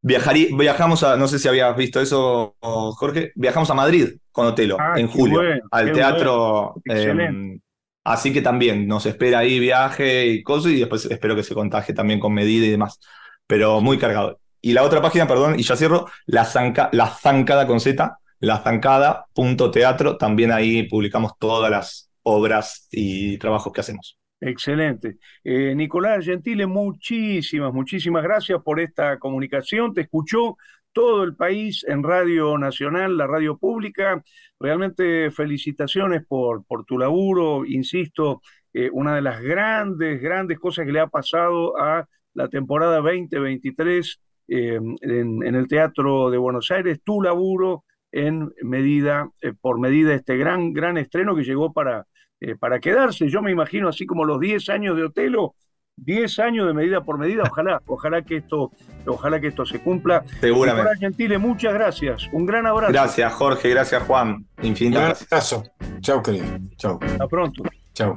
viajamos 0.02 1.04
a, 1.04 1.18
no 1.18 1.28
sé 1.28 1.38
si 1.38 1.50
habías 1.50 1.76
visto 1.76 2.00
eso, 2.00 2.56
Jorge, 2.62 3.34
viajamos 3.36 3.70
a 3.70 3.74
Madrid 3.74 4.12
con 4.32 4.48
Otelo 4.48 4.78
ah, 4.80 4.94
en 4.96 5.08
julio, 5.08 5.42
al 5.70 5.92
teatro. 5.92 6.76
Em, 6.86 7.60
así 8.06 8.32
que 8.32 8.42
también 8.42 8.88
nos 8.88 9.06
espera 9.06 9.40
ahí 9.40 9.60
viaje 9.60 10.28
y 10.28 10.44
cosas, 10.44 10.72
y 10.72 10.80
después 10.80 11.04
espero 11.04 11.36
que 11.36 11.44
se 11.44 11.54
contagie 11.54 11.94
también 11.94 12.22
con 12.22 12.34
medida 12.34 12.66
y 12.66 12.72
demás. 12.72 13.02
Pero 13.48 13.82
muy 13.82 13.98
cargado. 13.98 14.40
Y 14.62 14.72
la 14.72 14.84
otra 14.84 15.02
página, 15.02 15.28
perdón, 15.28 15.60
y 15.60 15.64
ya 15.64 15.76
cierro, 15.76 16.06
la, 16.26 16.48
la 16.94 17.08
zancada 17.08 17.68
con 17.68 17.82
Z, 17.82 18.18
la 18.40 18.60
zancada.teatro, 18.60 20.16
también 20.16 20.54
ahí 20.54 20.84
publicamos 20.84 21.34
todas 21.38 21.70
las 21.70 22.09
obras 22.30 22.88
y 22.92 23.38
trabajos 23.38 23.74
que 23.74 23.82
hacemos. 23.82 24.20
Excelente. 24.42 25.18
Eh, 25.44 25.76
Nicolás 25.76 26.24
Gentile, 26.26 26.66
muchísimas, 26.66 27.74
muchísimas 27.74 28.24
gracias 28.24 28.62
por 28.64 28.80
esta 28.80 29.20
comunicación. 29.20 29.94
Te 29.94 30.02
escuchó 30.02 30.56
todo 30.94 31.24
el 31.24 31.36
país 31.36 31.86
en 31.88 32.04
Radio 32.04 32.58
Nacional, 32.58 33.18
la 33.18 33.28
radio 33.28 33.58
pública. 33.58 34.24
Realmente 34.60 35.30
felicitaciones 35.32 36.26
por, 36.26 36.64
tu 36.88 36.98
laburo. 36.98 37.66
Insisto, 37.66 38.42
eh, 38.74 38.90
una 38.94 39.16
de 39.16 39.22
las 39.22 39.42
grandes, 39.42 40.22
grandes 40.22 40.58
cosas 40.58 40.86
que 40.86 40.94
le 40.94 41.02
ha 41.02 41.08
pasado 41.08 41.78
a 41.78 42.08
la 42.34 42.48
temporada 42.48 43.02
2023 43.02 44.22
eh, 44.48 44.80
en, 45.02 45.56
el 45.56 45.68
Teatro 45.68 46.30
de 46.30 46.38
Buenos 46.38 46.72
Aires, 46.72 47.02
tu 47.04 47.22
laburo 47.22 47.84
en 48.12 48.52
medida, 48.64 49.30
por 49.62 49.80
medida, 49.80 50.16
este 50.16 50.38
gran, 50.38 50.74
gran 50.74 50.98
estreno 50.98 51.36
que 51.36 51.44
llegó 51.44 51.74
para 51.74 52.08
eh, 52.42 52.56
para 52.56 52.80
quedarse. 52.80 53.30
Yo 53.30 53.42
me 53.42 53.52
imagino 53.52 53.90
así 53.90 54.06
como 54.06 54.26
los 54.26 54.40
10 54.40 54.70
años 54.70 54.96
de 54.96 55.04
Otelo, 55.04 55.56
10 55.98 56.40
años 56.40 56.68
de 56.68 56.74
medida 56.74 57.02
por 57.02 57.18
medida. 57.18 57.44
Ojalá, 57.50 57.82
ojalá 57.88 58.22
que 58.22 58.38
esto, 58.38 58.72
ojalá 59.06 59.40
que 59.40 59.48
esto 59.48 59.66
se 59.66 59.80
cumpla. 59.80 60.24
Seguramente. 60.40 60.98
Gentile, 61.00 61.38
muchas 61.38 61.74
gracias. 61.74 62.30
Un 62.32 62.46
gran 62.46 62.66
abrazo. 62.66 62.94
Gracias, 62.94 63.34
Jorge. 63.34 63.70
Gracias, 63.70 64.04
Juan. 64.04 64.46
Infinitas 64.62 65.28
gracias. 65.30 65.72
Chao, 66.02 66.24
querido. 66.24 66.46
Chao. 66.78 67.00
Hasta 67.02 67.28
pronto. 67.28 67.64
Chao. 67.94 68.16